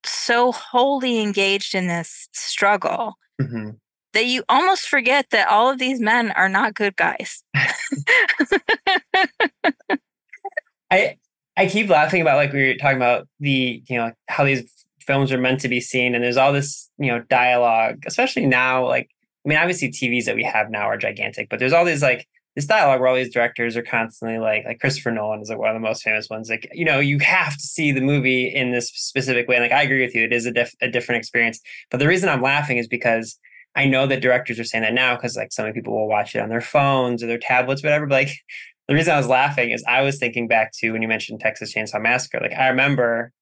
so 0.04 0.52
wholly 0.52 1.20
engaged 1.20 1.74
in 1.74 1.86
this 1.86 2.28
struggle 2.32 3.14
mm-hmm. 3.40 3.70
That 4.12 4.26
you 4.26 4.44
almost 4.48 4.88
forget 4.88 5.26
that 5.30 5.48
all 5.48 5.70
of 5.70 5.78
these 5.78 6.00
men 6.00 6.30
are 6.32 6.48
not 6.48 6.74
good 6.74 6.96
guys. 6.96 7.42
I 10.90 11.16
I 11.56 11.66
keep 11.66 11.88
laughing 11.88 12.20
about 12.20 12.36
like 12.36 12.52
we 12.52 12.68
were 12.68 12.74
talking 12.74 12.96
about 12.96 13.26
the 13.40 13.82
you 13.88 13.96
know 13.96 14.12
how 14.28 14.44
these 14.44 14.70
films 15.00 15.32
are 15.32 15.38
meant 15.38 15.60
to 15.60 15.68
be 15.68 15.80
seen, 15.80 16.14
and 16.14 16.22
there's 16.22 16.36
all 16.36 16.52
this 16.52 16.90
you 16.98 17.08
know 17.08 17.20
dialogue, 17.30 18.04
especially 18.06 18.46
now. 18.46 18.86
Like 18.86 19.08
I 19.44 19.48
mean, 19.48 19.58
obviously 19.58 19.88
TVs 19.88 20.26
that 20.26 20.36
we 20.36 20.44
have 20.44 20.70
now 20.70 20.82
are 20.82 20.96
gigantic, 20.96 21.48
but 21.48 21.58
there's 21.58 21.72
all 21.72 21.84
these 21.84 22.02
like 22.02 22.26
this 22.54 22.66
dialogue 22.66 23.00
where 23.00 23.08
all 23.08 23.16
these 23.16 23.32
directors 23.32 23.76
are 23.76 23.82
constantly 23.82 24.38
like 24.38 24.64
like 24.64 24.80
Christopher 24.80 25.10
Nolan 25.10 25.40
is 25.40 25.48
like 25.48 25.58
one 25.58 25.70
of 25.70 25.74
the 25.74 25.80
most 25.80 26.02
famous 26.02 26.28
ones. 26.28 26.50
Like 26.50 26.68
you 26.72 26.84
know 26.84 27.00
you 27.00 27.18
have 27.20 27.54
to 27.54 27.62
see 27.62 27.92
the 27.92 28.00
movie 28.00 28.46
in 28.46 28.72
this 28.72 28.88
specific 28.88 29.48
way. 29.48 29.56
And 29.56 29.64
like 29.64 29.72
I 29.72 29.82
agree 29.82 30.02
with 30.02 30.14
you, 30.14 30.24
it 30.24 30.32
is 30.32 30.46
a, 30.46 30.52
diff- 30.52 30.76
a 30.80 30.88
different 30.88 31.18
experience. 31.18 31.60
But 31.90 32.00
the 32.00 32.08
reason 32.08 32.28
I'm 32.28 32.42
laughing 32.42 32.76
is 32.76 32.86
because 32.86 33.38
I 33.74 33.86
know 33.86 34.06
that 34.06 34.20
directors 34.20 34.60
are 34.60 34.64
saying 34.64 34.82
that 34.82 34.92
now 34.92 35.16
because 35.16 35.36
like 35.36 35.52
so 35.52 35.62
many 35.62 35.74
people 35.74 35.94
will 35.94 36.08
watch 36.08 36.34
it 36.34 36.40
on 36.40 36.48
their 36.48 36.60
phones 36.60 37.22
or 37.22 37.26
their 37.26 37.38
tablets, 37.38 37.82
whatever. 37.82 38.06
But 38.06 38.14
like 38.14 38.38
the 38.88 38.94
reason 38.94 39.14
I 39.14 39.18
was 39.18 39.28
laughing 39.28 39.70
is 39.70 39.84
I 39.86 40.02
was 40.02 40.18
thinking 40.18 40.48
back 40.48 40.72
to 40.78 40.90
when 40.92 41.02
you 41.02 41.08
mentioned 41.08 41.40
Texas 41.40 41.74
Chainsaw 41.74 42.00
Massacre. 42.00 42.40
Like 42.40 42.52
I 42.52 42.68
remember 42.68 43.32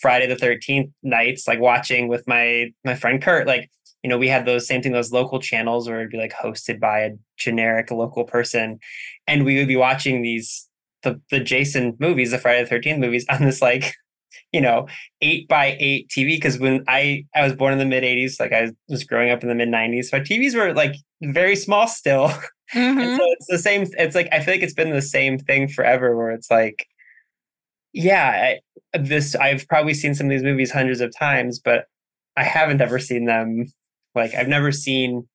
Friday 0.00 0.26
the 0.26 0.36
13th 0.36 0.90
nights, 1.02 1.46
like 1.46 1.60
watching 1.60 2.08
with 2.08 2.26
my 2.26 2.72
my 2.84 2.94
friend 2.94 3.22
Kurt, 3.22 3.46
like 3.46 3.70
you 4.02 4.10
know, 4.10 4.18
we 4.18 4.28
had 4.28 4.46
those 4.46 4.68
same 4.68 4.82
thing, 4.82 4.92
those 4.92 5.10
local 5.10 5.40
channels 5.40 5.88
where 5.88 5.98
it'd 5.98 6.12
be 6.12 6.18
like 6.18 6.32
hosted 6.32 6.78
by 6.78 7.00
a 7.00 7.10
generic 7.38 7.90
local 7.90 8.22
person. 8.22 8.78
And 9.26 9.44
we 9.44 9.58
would 9.58 9.66
be 9.66 9.74
watching 9.74 10.22
these 10.22 10.68
the 11.02 11.20
the 11.30 11.40
Jason 11.40 11.96
movies, 11.98 12.30
the 12.30 12.38
Friday 12.38 12.64
the 12.64 12.74
13th 12.74 12.98
movies 13.00 13.26
on 13.30 13.42
this 13.42 13.60
like, 13.60 13.94
you 14.56 14.62
know, 14.62 14.88
eight 15.20 15.46
by 15.48 15.76
eight 15.78 16.08
TV. 16.08 16.40
Cause 16.40 16.58
when 16.58 16.82
I 16.88 17.26
I 17.34 17.42
was 17.42 17.52
born 17.52 17.74
in 17.74 17.78
the 17.78 17.84
mid 17.84 18.02
80s, 18.02 18.40
like 18.40 18.54
I 18.54 18.72
was 18.88 19.04
growing 19.04 19.30
up 19.30 19.42
in 19.42 19.50
the 19.50 19.54
mid 19.54 19.68
90s. 19.68 20.06
So 20.06 20.18
TVs 20.18 20.54
were 20.56 20.72
like 20.72 20.94
very 21.22 21.54
small 21.54 21.86
still. 21.86 22.32
Mm-hmm. 22.74 23.16
so 23.16 23.22
it's 23.22 23.46
the 23.48 23.58
same, 23.58 23.86
it's 23.96 24.16
like 24.16 24.28
I 24.32 24.40
feel 24.40 24.54
like 24.54 24.62
it's 24.64 24.74
been 24.74 24.90
the 24.90 25.00
same 25.00 25.38
thing 25.38 25.68
forever 25.68 26.16
where 26.16 26.32
it's 26.32 26.50
like, 26.50 26.84
yeah, 27.92 28.56
I, 28.92 28.98
this 28.98 29.36
I've 29.36 29.68
probably 29.68 29.94
seen 29.94 30.16
some 30.16 30.26
of 30.26 30.30
these 30.32 30.42
movies 30.42 30.72
hundreds 30.72 31.00
of 31.00 31.16
times, 31.16 31.60
but 31.60 31.84
I 32.36 32.42
haven't 32.42 32.80
ever 32.80 32.98
seen 32.98 33.26
them 33.26 33.66
like 34.16 34.34
I've 34.34 34.48
never 34.48 34.72
seen 34.72 35.28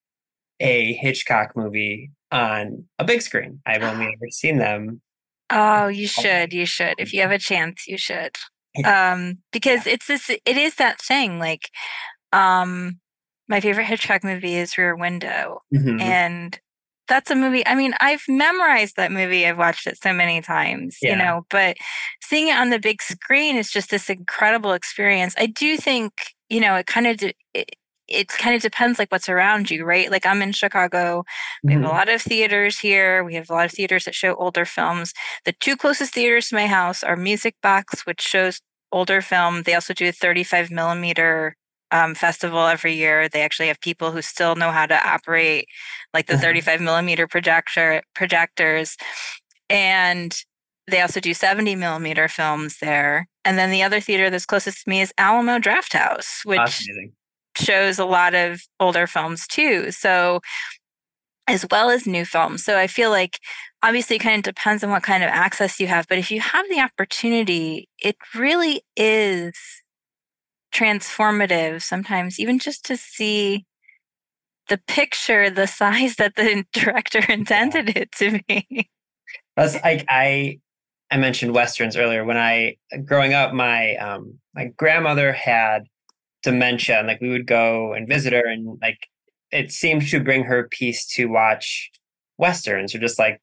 a 0.59 0.91
Hitchcock 0.91 1.55
movie 1.55 2.11
on 2.33 2.83
a 2.99 3.05
big 3.05 3.21
screen. 3.21 3.61
I've 3.65 3.81
only 3.81 4.07
ever 4.21 4.29
seen 4.29 4.57
them. 4.57 5.01
Oh, 5.49 5.87
you 5.87 6.07
should. 6.07 6.51
You 6.51 6.65
should. 6.65 6.95
If 6.97 7.13
you 7.13 7.21
have 7.21 7.31
a 7.31 7.39
chance, 7.39 7.87
you 7.87 7.97
should. 7.97 8.35
Um, 8.85 9.39
because 9.51 9.85
yeah. 9.85 9.93
it's 9.93 10.07
this 10.07 10.29
it 10.29 10.57
is 10.57 10.75
that 10.75 11.01
thing. 11.01 11.39
Like, 11.39 11.69
um, 12.31 12.99
my 13.47 13.59
favorite 13.59 13.85
Hitchcock 13.85 14.23
movie 14.23 14.55
is 14.55 14.77
Rear 14.77 14.95
Window. 14.95 15.61
Mm-hmm. 15.73 15.99
And 15.99 16.59
that's 17.07 17.29
a 17.29 17.35
movie. 17.35 17.67
I 17.67 17.75
mean, 17.75 17.93
I've 17.99 18.23
memorized 18.29 18.95
that 18.95 19.11
movie. 19.11 19.45
I've 19.45 19.57
watched 19.57 19.85
it 19.85 20.01
so 20.01 20.13
many 20.13 20.41
times, 20.41 20.97
yeah. 21.01 21.11
you 21.11 21.17
know, 21.17 21.45
but 21.49 21.75
seeing 22.21 22.47
it 22.47 22.55
on 22.57 22.69
the 22.69 22.79
big 22.79 23.01
screen 23.01 23.57
is 23.57 23.69
just 23.69 23.89
this 23.89 24.09
incredible 24.09 24.71
experience. 24.71 25.35
I 25.37 25.47
do 25.47 25.75
think, 25.75 26.13
you 26.49 26.61
know, 26.61 26.75
it 26.75 26.87
kind 26.87 27.07
of 27.07 27.21
it, 27.53 27.75
it 28.13 28.27
kind 28.27 28.55
of 28.55 28.61
depends 28.61 28.99
like 28.99 29.11
what's 29.11 29.29
around 29.29 29.71
you, 29.71 29.85
right? 29.85 30.11
Like 30.11 30.25
I'm 30.25 30.41
in 30.41 30.51
Chicago. 30.51 31.23
We 31.63 31.73
have 31.73 31.81
mm-hmm. 31.81 31.89
a 31.89 31.93
lot 31.93 32.09
of 32.09 32.21
theaters 32.21 32.79
here. 32.79 33.23
We 33.23 33.35
have 33.35 33.49
a 33.49 33.53
lot 33.53 33.65
of 33.65 33.71
theaters 33.71 34.05
that 34.05 34.15
show 34.15 34.35
older 34.35 34.65
films. 34.65 35.13
The 35.45 35.53
two 35.53 35.75
closest 35.75 36.13
theaters 36.13 36.49
to 36.49 36.55
my 36.55 36.67
house 36.67 37.03
are 37.03 37.15
Music 37.15 37.55
Box, 37.61 38.05
which 38.05 38.21
shows 38.21 38.61
older 38.91 39.21
film. 39.21 39.63
They 39.63 39.73
also 39.73 39.93
do 39.93 40.09
a 40.09 40.11
35 40.11 40.71
millimeter 40.71 41.55
um, 41.91 42.15
festival 42.15 42.67
every 42.67 42.93
year. 42.93 43.27
They 43.27 43.41
actually 43.41 43.67
have 43.67 43.81
people 43.81 44.11
who 44.11 44.21
still 44.21 44.55
know 44.55 44.71
how 44.71 44.85
to 44.85 45.07
operate 45.07 45.67
like 46.13 46.27
the 46.27 46.33
mm-hmm. 46.33 46.43
35 46.43 46.81
millimeter 46.81 47.27
projector 47.27 48.01
projectors. 48.15 48.97
And 49.69 50.35
they 50.87 51.01
also 51.01 51.19
do 51.19 51.33
70 51.33 51.75
millimeter 51.75 52.27
films 52.27 52.77
there. 52.81 53.27
And 53.45 53.57
then 53.57 53.71
the 53.71 53.83
other 53.83 53.99
theater 53.99 54.29
that's 54.29 54.45
closest 54.45 54.83
to 54.83 54.89
me 54.89 55.01
is 55.01 55.13
Alamo 55.17 55.57
Drafthouse, 55.57 56.45
which 56.45 56.87
shows 57.57 57.99
a 57.99 58.05
lot 58.05 58.33
of 58.33 58.61
older 58.79 59.07
films 59.07 59.47
too. 59.47 59.91
So, 59.91 60.41
as 61.47 61.65
well 61.69 61.89
as 61.89 62.07
new 62.07 62.25
films. 62.25 62.63
So, 62.63 62.77
I 62.77 62.87
feel 62.87 63.09
like 63.09 63.39
obviously 63.83 64.17
it 64.17 64.19
kind 64.19 64.37
of 64.37 64.43
depends 64.43 64.83
on 64.83 64.89
what 64.89 65.03
kind 65.03 65.23
of 65.23 65.29
access 65.29 65.79
you 65.79 65.87
have. 65.87 66.07
But 66.07 66.17
if 66.17 66.31
you 66.31 66.41
have 66.41 66.67
the 66.69 66.79
opportunity, 66.79 67.89
it 67.99 68.15
really 68.35 68.81
is 68.95 69.53
transformative 70.73 71.81
sometimes, 71.81 72.39
even 72.39 72.59
just 72.59 72.85
to 72.85 72.97
see 72.97 73.65
the 74.69 74.79
picture 74.87 75.49
the 75.49 75.67
size 75.67 76.15
that 76.15 76.35
the 76.35 76.63
director 76.73 77.19
intended 77.29 77.95
it 77.95 78.11
to 78.13 78.39
be. 78.47 78.89
That's 79.55 79.75
like 79.83 80.05
I 80.09 80.59
I 81.11 81.17
mentioned 81.17 81.53
westerns 81.53 81.97
earlier. 81.97 82.23
When 82.23 82.37
I 82.37 82.77
growing 83.03 83.33
up, 83.33 83.53
my 83.53 83.95
um, 83.97 84.39
my 84.55 84.71
grandmother 84.77 85.33
had 85.33 85.83
dementia 86.43 86.97
and 86.97 87.07
like 87.07 87.21
we 87.21 87.29
would 87.29 87.47
go 87.47 87.93
and 87.93 88.07
visit 88.07 88.33
her 88.33 88.45
and 88.45 88.77
like 88.81 89.07
it 89.51 89.71
seemed 89.71 90.07
to 90.07 90.19
bring 90.19 90.43
her 90.43 90.67
peace 90.69 91.05
to 91.05 91.25
watch 91.25 91.91
westerns 92.37 92.95
or 92.95 92.99
just 92.99 93.19
like 93.19 93.41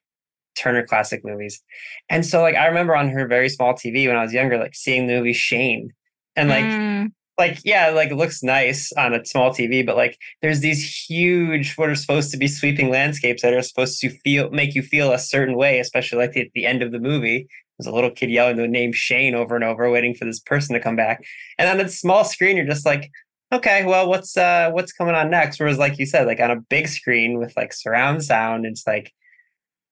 Turner 0.56 0.84
classic 0.84 1.24
movies. 1.24 1.62
And 2.08 2.26
so 2.26 2.42
like 2.42 2.56
I 2.56 2.66
remember 2.66 2.96
on 2.96 3.08
her 3.10 3.26
very 3.26 3.48
small 3.48 3.74
TV 3.74 4.06
when 4.06 4.16
I 4.16 4.22
was 4.22 4.32
younger, 4.32 4.58
like 4.58 4.74
seeing 4.74 5.06
the 5.06 5.14
movie 5.14 5.32
Shane. 5.32 5.92
And 6.34 6.48
like 6.48 6.64
mm. 6.64 7.12
like 7.38 7.60
yeah, 7.64 7.90
like 7.90 8.10
it 8.10 8.16
looks 8.16 8.42
nice 8.42 8.92
on 8.92 9.14
a 9.14 9.24
small 9.24 9.50
TV, 9.50 9.84
but 9.84 9.96
like 9.96 10.18
there's 10.42 10.60
these 10.60 11.04
huge 11.08 11.74
what 11.76 11.88
are 11.88 11.94
supposed 11.94 12.30
to 12.32 12.36
be 12.36 12.48
sweeping 12.48 12.90
landscapes 12.90 13.42
that 13.42 13.54
are 13.54 13.62
supposed 13.62 14.00
to 14.00 14.10
feel 14.10 14.50
make 14.50 14.74
you 14.74 14.82
feel 14.82 15.12
a 15.12 15.18
certain 15.18 15.56
way, 15.56 15.78
especially 15.78 16.18
like 16.18 16.36
at 16.36 16.48
the 16.54 16.66
end 16.66 16.82
of 16.82 16.92
the 16.92 17.00
movie. 17.00 17.48
There's 17.78 17.90
a 17.90 17.94
little 17.94 18.10
kid 18.10 18.30
yelling 18.30 18.56
the 18.56 18.66
name 18.66 18.92
Shane 18.92 19.34
over 19.34 19.54
and 19.54 19.64
over, 19.64 19.88
waiting 19.90 20.14
for 20.14 20.24
this 20.24 20.40
person 20.40 20.74
to 20.74 20.80
come 20.80 20.96
back. 20.96 21.24
And 21.58 21.68
on 21.68 21.84
a 21.84 21.88
small 21.88 22.24
screen, 22.24 22.56
you're 22.56 22.66
just 22.66 22.86
like, 22.86 23.10
okay, 23.52 23.84
well, 23.84 24.08
what's 24.08 24.36
uh 24.36 24.70
what's 24.72 24.92
coming 24.92 25.14
on 25.14 25.30
next? 25.30 25.60
Whereas, 25.60 25.78
like 25.78 25.98
you 25.98 26.06
said, 26.06 26.26
like 26.26 26.40
on 26.40 26.50
a 26.50 26.60
big 26.60 26.88
screen 26.88 27.38
with 27.38 27.56
like 27.56 27.72
surround 27.72 28.24
sound, 28.24 28.66
it's 28.66 28.86
like 28.86 29.12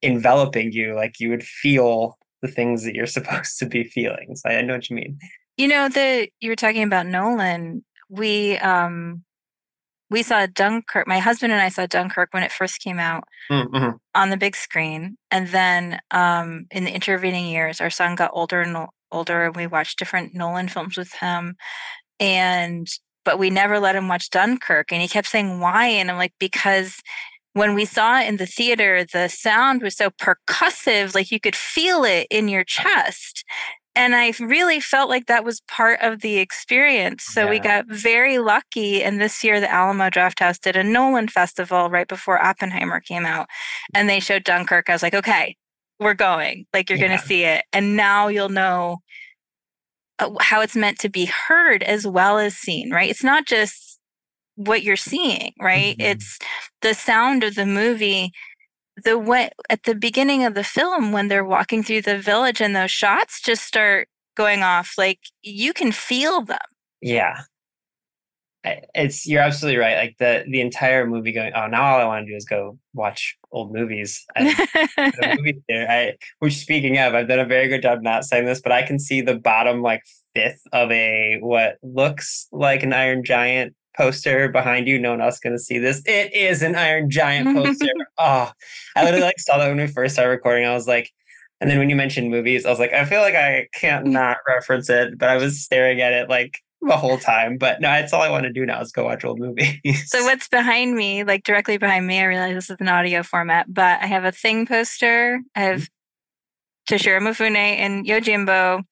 enveloping 0.03 0.73
you, 0.73 0.95
like 0.95 1.21
you 1.21 1.31
would 1.31 1.45
feel 1.45 2.19
the 2.43 2.49
things 2.49 2.85
that 2.85 2.95
you're 2.95 3.07
supposed 3.19 3.59
to 3.59 3.67
be 3.67 3.85
feeling. 3.85 4.35
So 4.37 4.49
I 4.49 4.63
know 4.63 4.75
what 4.75 4.91
you 4.91 4.97
mean. 4.97 5.19
You 5.57 5.69
know, 5.69 5.89
the 5.89 6.29
you 6.41 6.51
were 6.51 6.57
talking 6.57 6.83
about 6.83 7.07
Nolan. 7.07 7.85
We 8.09 8.59
um 8.59 9.25
we 10.11 10.23
saw 10.23 10.47
Dunkirk. 10.47 11.07
My 11.07 11.19
husband 11.19 11.53
and 11.53 11.61
I 11.61 11.69
saw 11.69 11.87
Dunkirk 11.87 12.33
when 12.33 12.43
it 12.43 12.53
first 12.53 12.81
came 12.81 12.99
out 12.99 13.25
mm-hmm. 13.51 13.97
on 14.15 14.31
the 14.31 14.37
big 14.37 14.57
screen, 14.57 15.17
and 15.31 15.49
then 15.49 16.01
um, 16.11 16.67
in 16.71 16.85
the 16.85 16.95
intervening 16.95 17.47
years, 17.47 17.81
our 17.81 17.91
son 17.91 18.15
got 18.15 18.31
older 18.33 18.61
and 18.61 18.89
older, 19.11 19.45
and 19.45 19.57
we 19.57 19.67
watched 19.67 19.99
different 19.99 20.35
Nolan 20.35 20.69
films 20.69 20.97
with 20.97 21.13
him. 21.15 21.57
And 22.21 22.87
but 23.25 23.39
we 23.39 23.51
never 23.51 23.81
let 23.81 23.97
him 23.97 24.09
watch 24.09 24.31
Dunkirk, 24.31 24.93
and 24.93 25.03
he 25.03 25.09
kept 25.09 25.29
saying 25.29 25.61
why, 25.61 25.87
and 25.87 26.11
I'm 26.11 26.19
like 26.19 26.35
because 26.39 27.01
when 27.55 27.75
we 27.75 27.87
saw 27.87 28.21
it 28.21 28.29
in 28.29 28.37
the 28.37 28.47
theater, 28.47 29.05
the 29.11 29.29
sound 29.29 29.83
was 29.83 29.97
so 29.97 30.11
percussive, 30.11 31.15
like 31.15 31.31
you 31.31 31.41
could 31.41 31.57
feel 31.57 32.05
it 32.05 32.27
in 32.31 32.49
your 32.49 32.65
chest 32.65 33.45
and 33.97 34.15
I 34.15 34.35
really 34.39 34.79
felt 34.79 35.09
like 35.09 35.27
that 35.27 35.43
was 35.43 35.63
part 35.63 36.01
of 36.03 36.21
the 36.21 36.37
experience. 36.37 37.25
So 37.25 37.45
yeah. 37.45 37.51
we 37.51 37.59
got 37.59 37.87
very 37.89 38.39
lucky. 38.39 39.03
And 39.03 39.19
this 39.19 39.43
year, 39.43 39.59
the 39.59 39.73
Alamo 39.73 40.11
Drafthouse 40.11 40.61
did 40.61 40.77
a 40.77 40.85
Nolan 40.85 41.29
festival 41.29 41.89
right 41.89 42.07
before 42.07 42.41
Oppenheimer 42.41 43.01
came 43.01 43.25
out, 43.25 43.49
and 43.95 44.09
they 44.09 44.21
showed 44.21 44.45
Dunkirk. 44.45 44.91
I 44.91 44.93
was 44.93 45.03
like, 45.03 45.15
okay, 45.15 45.57
we're 45.99 46.15
going. 46.15 46.67
Like 46.75 46.91
you're 46.91 46.99
yeah. 46.99 47.09
going 47.09 47.19
to 47.19 47.27
see 47.27 47.45
it, 47.45 47.65
and 47.73 47.97
now 47.97 48.29
you'll 48.29 48.51
know 48.51 48.99
uh, 50.19 50.31
how 50.41 50.61
it's 50.61 50.77
meant 50.77 50.99
to 50.99 51.09
be 51.09 51.25
heard 51.25 51.83
as 51.83 52.07
well 52.07 52.39
as 52.39 52.55
seen. 52.55 52.93
Right? 52.93 53.11
It's 53.11 53.25
not 53.25 53.47
just 53.47 53.99
what 54.57 54.83
you're 54.83 54.97
seeing. 54.97 55.55
Right? 55.59 55.97
Mm-hmm. 55.97 56.11
It's 56.11 56.39
the 56.83 56.93
sound 56.93 57.45
of 57.45 57.55
the 57.55 57.67
movie 57.67 58.31
the 59.05 59.19
way 59.19 59.51
at 59.69 59.83
the 59.85 59.95
beginning 59.95 60.45
of 60.45 60.55
the 60.55 60.65
film 60.65 61.13
when 61.13 61.29
they're 61.29 61.45
walking 61.45 61.83
through 61.83 62.03
the 62.03 62.19
village 62.19 62.61
and 62.61 62.75
those 62.75 62.91
shots 62.91 63.41
just 63.41 63.65
start 63.65 64.09
going 64.37 64.63
off 64.63 64.93
like 64.97 65.21
you 65.43 65.73
can 65.73 65.93
feel 65.93 66.43
them. 66.43 66.59
Yeah. 67.01 67.43
It's 68.95 69.27
you're 69.27 69.43
absolutely 69.43 69.79
right 69.79 69.97
like 69.97 70.17
the 70.19 70.45
the 70.51 70.61
entire 70.61 71.07
movie 71.07 71.31
going 71.31 71.53
oh 71.55 71.69
now 71.69 71.85
all 71.85 72.01
i 72.01 72.05
want 72.05 72.27
to 72.27 72.33
do 72.33 72.37
is 72.37 72.45
go 72.45 72.77
watch 72.95 73.37
old 73.53 73.73
movies. 73.73 74.25
I, 74.35 75.33
movie 75.37 75.63
there 75.69 75.89
I, 75.89 76.17
which 76.41 76.57
speaking 76.57 76.99
of 76.99 77.15
i've 77.15 77.29
done 77.29 77.39
a 77.39 77.45
very 77.45 77.69
good 77.69 77.83
job 77.83 78.03
not 78.03 78.25
saying 78.25 78.45
this 78.45 78.61
but 78.61 78.73
i 78.73 78.83
can 78.83 78.99
see 78.99 79.21
the 79.21 79.37
bottom 79.37 79.83
like 79.83 80.03
fifth 80.35 80.63
of 80.73 80.91
a 80.91 81.39
what 81.43 81.77
looks 81.85 82.49
like 82.51 82.83
an 82.83 82.93
iron 82.93 83.23
giant 83.23 83.77
poster 83.97 84.49
behind 84.49 84.87
you. 84.89 84.99
No 84.99 85.11
one 85.11 85.21
else 85.21 85.41
going 85.41 85.55
to 85.55 85.63
see 85.63 85.79
this. 85.79 86.03
It 86.05 86.35
is 86.35 86.63
an 86.63 86.75
Iron 86.75 87.11
Giant 87.11 87.57
poster. 87.57 87.87
oh, 88.19 88.53
I 88.97 89.05
literally 89.05 89.25
like 89.25 89.39
saw 89.39 89.59
that 89.59 89.69
when 89.69 89.79
we 89.79 89.87
first 89.87 90.15
started 90.15 90.31
recording. 90.31 90.67
I 90.67 90.75
was 90.75 90.87
like, 90.87 91.11
and 91.61 91.71
then 91.71 91.79
when 91.79 91.89
you 91.89 91.97
mentioned 91.97 92.31
movies, 92.31 92.67
I 92.67 92.71
was 92.71 92.79
like, 92.79 92.93
I 92.93 93.05
feel 93.05 93.21
like 93.21 93.35
I 93.35 93.69
can't 93.73 94.07
mm. 94.07 94.13
not 94.13 94.39
reference 94.47 94.91
it, 94.91 95.19
but 95.19 95.29
I 95.29 95.37
was 95.37 95.63
staring 95.63 96.01
at 96.01 96.13
it 96.13 96.29
like 96.29 96.59
the 96.83 96.97
whole 96.97 97.19
time. 97.19 97.57
But 97.57 97.81
no, 97.81 97.89
that's 97.89 98.13
all 98.13 98.23
I 98.23 98.31
want 98.31 98.45
to 98.45 98.53
do 98.53 98.67
now 98.67 98.81
is 98.81 98.93
go 98.93 99.05
watch 99.05 99.25
old 99.25 99.39
movies. 99.39 100.11
So 100.11 100.23
what's 100.25 100.49
behind 100.49 100.95
me, 100.95 101.25
like 101.25 101.45
directly 101.45 101.79
behind 101.79 102.07
me, 102.07 102.21
I 102.21 102.25
realize 102.25 102.55
this 102.55 102.71
is 102.71 102.77
an 102.81 102.89
audio 102.89 103.23
format, 103.23 103.73
but 103.73 104.03
I 104.03 104.07
have 104.07 104.25
a 104.25 104.33
thing 104.33 104.67
poster. 104.67 105.41
I 105.55 105.61
have 105.61 105.81
mm-hmm. 105.81 106.95
Toshiro 106.95 107.21
Mifune 107.21 107.57
and 107.57 108.07
Yojimbo. 108.07 108.83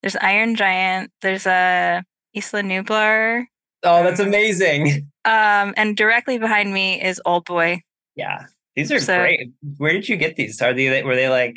There's 0.00 0.16
Iron 0.16 0.54
Giant. 0.56 1.10
There's 1.20 1.46
a 1.46 2.02
Isla 2.34 2.62
Nublar. 2.62 3.44
Oh, 3.84 4.02
that's 4.02 4.20
amazing. 4.20 5.08
Um, 5.24 5.74
and 5.76 5.96
directly 5.96 6.38
behind 6.38 6.72
me 6.72 7.02
is 7.02 7.20
Old 7.24 7.44
Boy. 7.44 7.82
Yeah, 8.16 8.46
these 8.76 8.90
are 8.90 9.00
so, 9.00 9.18
great. 9.18 9.50
Where 9.78 9.92
did 9.92 10.08
you 10.08 10.16
get 10.16 10.36
these? 10.36 10.60
Are 10.60 10.74
they 10.74 11.02
were 11.02 11.16
they 11.16 11.28
like 11.28 11.56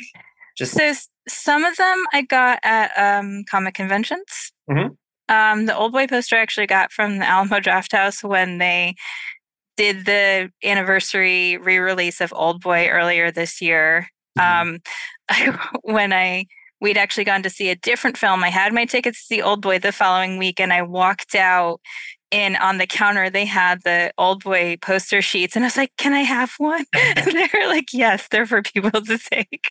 just? 0.56 0.74
So 0.74 0.92
some 1.28 1.64
of 1.64 1.76
them 1.76 2.04
I 2.12 2.22
got 2.22 2.60
at 2.62 2.92
um, 2.96 3.44
comic 3.50 3.74
conventions. 3.74 4.52
Mm-hmm. 4.70 4.94
Um, 5.28 5.66
the 5.66 5.76
Old 5.76 5.92
Boy 5.92 6.06
poster 6.06 6.36
I 6.36 6.40
actually 6.40 6.66
got 6.66 6.92
from 6.92 7.18
the 7.18 7.28
Alamo 7.28 7.58
Drafthouse 7.58 8.22
when 8.22 8.58
they 8.58 8.94
did 9.76 10.06
the 10.06 10.50
anniversary 10.64 11.58
re-release 11.58 12.20
of 12.20 12.32
Old 12.34 12.62
Boy 12.62 12.88
earlier 12.88 13.30
this 13.30 13.60
year. 13.60 14.08
Mm-hmm. 14.38 14.68
Um, 14.68 14.78
I, 15.28 15.58
when 15.82 16.12
I 16.12 16.46
we'd 16.80 16.98
actually 16.98 17.24
gone 17.24 17.42
to 17.42 17.50
see 17.50 17.70
a 17.70 17.76
different 17.76 18.16
film. 18.18 18.44
I 18.44 18.50
had 18.50 18.72
my 18.72 18.84
tickets 18.84 19.20
to 19.20 19.26
see 19.26 19.42
Old 19.42 19.62
Boy 19.62 19.78
the 19.78 19.92
following 19.92 20.38
week, 20.38 20.60
and 20.60 20.72
I 20.72 20.82
walked 20.82 21.34
out 21.34 21.80
and 22.36 22.56
on 22.58 22.76
the 22.76 22.86
counter 22.86 23.30
they 23.30 23.46
had 23.46 23.82
the 23.82 24.12
old 24.18 24.44
boy 24.44 24.76
poster 24.82 25.22
sheets 25.22 25.56
and 25.56 25.64
i 25.64 25.68
was 25.68 25.76
like 25.76 25.90
can 25.96 26.12
i 26.12 26.20
have 26.20 26.52
one? 26.58 26.84
And 27.16 27.32
they 27.32 27.48
were 27.54 27.66
like 27.66 27.92
yes 27.92 28.28
they're 28.30 28.46
for 28.46 28.62
people 28.62 28.90
to 28.90 29.18
take. 29.18 29.68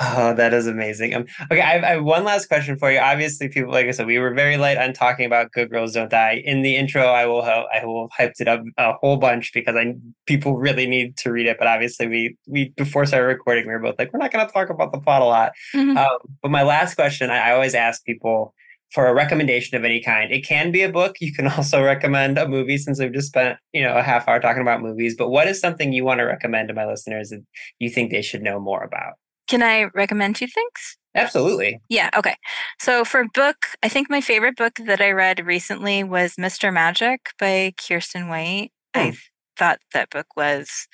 Oh 0.00 0.34
that 0.34 0.52
is 0.52 0.66
amazing. 0.66 1.14
Um, 1.14 1.24
okay 1.50 1.62
I 1.62 1.72
have, 1.72 1.84
I 1.84 1.88
have, 1.88 2.04
one 2.04 2.24
last 2.24 2.48
question 2.48 2.76
for 2.78 2.90
you. 2.92 2.98
Obviously 2.98 3.48
people 3.48 3.72
like 3.72 3.86
i 3.86 3.90
said 3.90 4.06
we 4.06 4.18
were 4.18 4.34
very 4.34 4.56
light 4.58 4.76
on 4.76 4.92
talking 4.92 5.24
about 5.24 5.52
good 5.52 5.70
girls 5.70 5.92
don't 5.92 6.10
die. 6.10 6.42
In 6.44 6.62
the 6.62 6.76
intro 6.76 7.06
i 7.06 7.24
will 7.24 7.42
have 7.42 7.64
i 7.74 7.84
will 7.84 8.08
hyped 8.10 8.40
it 8.40 8.48
up 8.48 8.62
a 8.76 8.92
whole 8.92 9.16
bunch 9.16 9.52
because 9.54 9.74
i 9.74 9.94
people 10.26 10.56
really 10.56 10.86
need 10.86 11.16
to 11.18 11.32
read 11.32 11.46
it 11.46 11.56
but 11.58 11.66
obviously 11.66 12.06
we 12.06 12.36
we 12.46 12.68
before 12.76 13.06
started 13.06 13.26
recording 13.26 13.66
we 13.66 13.72
were 13.72 13.78
both 13.78 13.98
like 13.98 14.12
we're 14.12 14.18
not 14.18 14.32
going 14.32 14.46
to 14.46 14.52
talk 14.52 14.68
about 14.68 14.92
the 14.92 15.00
plot 15.00 15.22
a 15.22 15.24
lot. 15.24 15.52
Mm-hmm. 15.74 15.96
um, 15.96 16.18
but 16.42 16.50
my 16.50 16.62
last 16.62 16.94
question 16.94 17.30
I, 17.30 17.48
I 17.48 17.52
always 17.52 17.74
ask 17.74 18.04
people 18.04 18.54
for 18.90 19.06
a 19.06 19.14
recommendation 19.14 19.76
of 19.76 19.84
any 19.84 20.00
kind. 20.00 20.32
It 20.32 20.46
can 20.46 20.70
be 20.70 20.82
a 20.82 20.90
book. 20.90 21.16
You 21.20 21.32
can 21.32 21.46
also 21.56 21.82
recommend 21.82 22.38
a 22.38 22.48
movie 22.48 22.78
since 22.78 22.98
we've 22.98 23.12
just 23.12 23.28
spent, 23.28 23.58
you 23.72 23.82
know, 23.82 23.96
a 23.96 24.02
half 24.02 24.28
hour 24.28 24.40
talking 24.40 24.62
about 24.62 24.82
movies. 24.82 25.14
But 25.16 25.30
what 25.30 25.48
is 25.48 25.60
something 25.60 25.92
you 25.92 26.04
want 26.04 26.18
to 26.18 26.24
recommend 26.24 26.68
to 26.68 26.74
my 26.74 26.86
listeners 26.86 27.30
that 27.30 27.44
you 27.78 27.90
think 27.90 28.10
they 28.10 28.22
should 28.22 28.42
know 28.42 28.58
more 28.60 28.82
about? 28.82 29.14
Can 29.46 29.62
I 29.62 29.84
recommend 29.94 30.36
two 30.36 30.46
things? 30.46 30.98
Absolutely. 31.14 31.80
Yeah. 31.88 32.10
Okay. 32.16 32.36
So 32.78 33.04
for 33.04 33.24
book, 33.34 33.56
I 33.82 33.88
think 33.88 34.10
my 34.10 34.20
favorite 34.20 34.56
book 34.56 34.74
that 34.84 35.00
I 35.00 35.10
read 35.10 35.44
recently 35.44 36.04
was 36.04 36.36
Mr. 36.36 36.72
Magic 36.72 37.30
by 37.38 37.72
Kiersten 37.76 38.28
White. 38.28 38.70
Hmm. 38.94 39.00
I 39.00 39.16
thought 39.56 39.78
that 39.94 40.10
book 40.10 40.26
was 40.36 40.86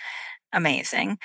amazing. 0.52 1.18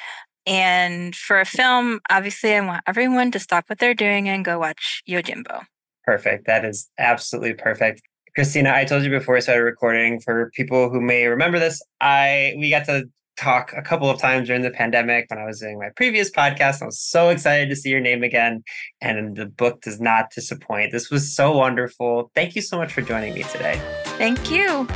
And 0.45 1.15
for 1.15 1.39
a 1.39 1.45
film, 1.45 1.99
obviously, 2.09 2.55
I 2.55 2.61
want 2.61 2.83
everyone 2.87 3.29
to 3.31 3.39
stop 3.39 3.65
what 3.67 3.77
they're 3.77 3.93
doing 3.93 4.27
and 4.27 4.43
go 4.43 4.57
watch 4.57 5.03
Yojimbo. 5.07 5.65
Perfect. 6.09 6.47
That 6.47 6.65
is 6.65 6.89
absolutely 6.97 7.53
perfect. 7.53 8.01
Christina, 8.33 8.71
I 8.73 8.83
told 8.83 9.03
you 9.03 9.11
before 9.11 9.37
I 9.37 9.41
started 9.41 9.61
recording 9.61 10.19
for 10.19 10.49
people 10.55 10.89
who 10.89 10.99
may 10.99 11.27
remember 11.27 11.59
this, 11.59 11.83
I 12.01 12.55
we 12.57 12.71
got 12.71 12.85
to 12.85 13.07
talk 13.37 13.73
a 13.77 13.83
couple 13.83 14.09
of 14.09 14.19
times 14.19 14.47
during 14.47 14.63
the 14.63 14.71
pandemic 14.71 15.27
when 15.29 15.37
I 15.37 15.45
was 15.45 15.59
doing 15.59 15.77
my 15.77 15.89
previous 15.95 16.31
podcast. 16.31 16.81
I 16.81 16.85
was 16.87 16.99
so 16.99 17.29
excited 17.29 17.69
to 17.69 17.75
see 17.75 17.91
your 17.91 18.01
name 18.01 18.23
again. 18.23 18.63
And 19.01 19.37
the 19.37 19.45
book 19.45 19.81
does 19.81 20.01
not 20.01 20.31
disappoint. 20.31 20.91
This 20.91 21.11
was 21.11 21.35
so 21.35 21.55
wonderful. 21.55 22.31
Thank 22.33 22.55
you 22.55 22.63
so 22.63 22.79
much 22.79 22.91
for 22.91 23.03
joining 23.03 23.35
me 23.35 23.43
today. 23.43 23.79
Thank 24.17 24.49
you. 24.49 24.87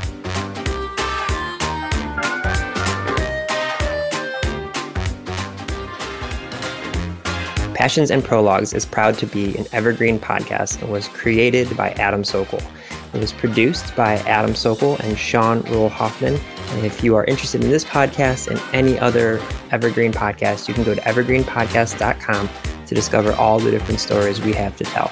Passions 7.83 8.11
and 8.11 8.23
Prologues 8.23 8.73
is 8.73 8.85
proud 8.85 9.17
to 9.17 9.27
be 9.27 9.57
an 9.57 9.65
evergreen 9.73 10.17
podcast 10.17 10.81
and 10.81 10.89
was 10.89 11.09
created 11.09 11.75
by 11.75 11.89
Adam 11.91 12.23
Sokol. 12.23 12.61
It 13.13 13.19
was 13.19 13.33
produced 13.33 13.93
by 13.93 14.19
Adam 14.19 14.55
Sokol 14.55 14.95
and 15.01 15.19
Sean 15.19 15.63
Rule 15.63 15.89
Hoffman. 15.89 16.39
And 16.69 16.85
if 16.85 17.03
you 17.03 17.17
are 17.17 17.25
interested 17.25 17.61
in 17.61 17.69
this 17.69 17.83
podcast 17.83 18.47
and 18.47 18.57
any 18.73 18.97
other 18.97 19.41
Evergreen 19.71 20.13
podcast, 20.13 20.69
you 20.69 20.73
can 20.73 20.85
go 20.85 20.95
to 20.95 21.01
evergreenpodcast.com 21.01 22.49
to 22.85 22.95
discover 22.95 23.33
all 23.33 23.59
the 23.59 23.71
different 23.71 23.99
stories 23.99 24.39
we 24.39 24.53
have 24.53 24.77
to 24.77 24.85
tell. 24.85 25.11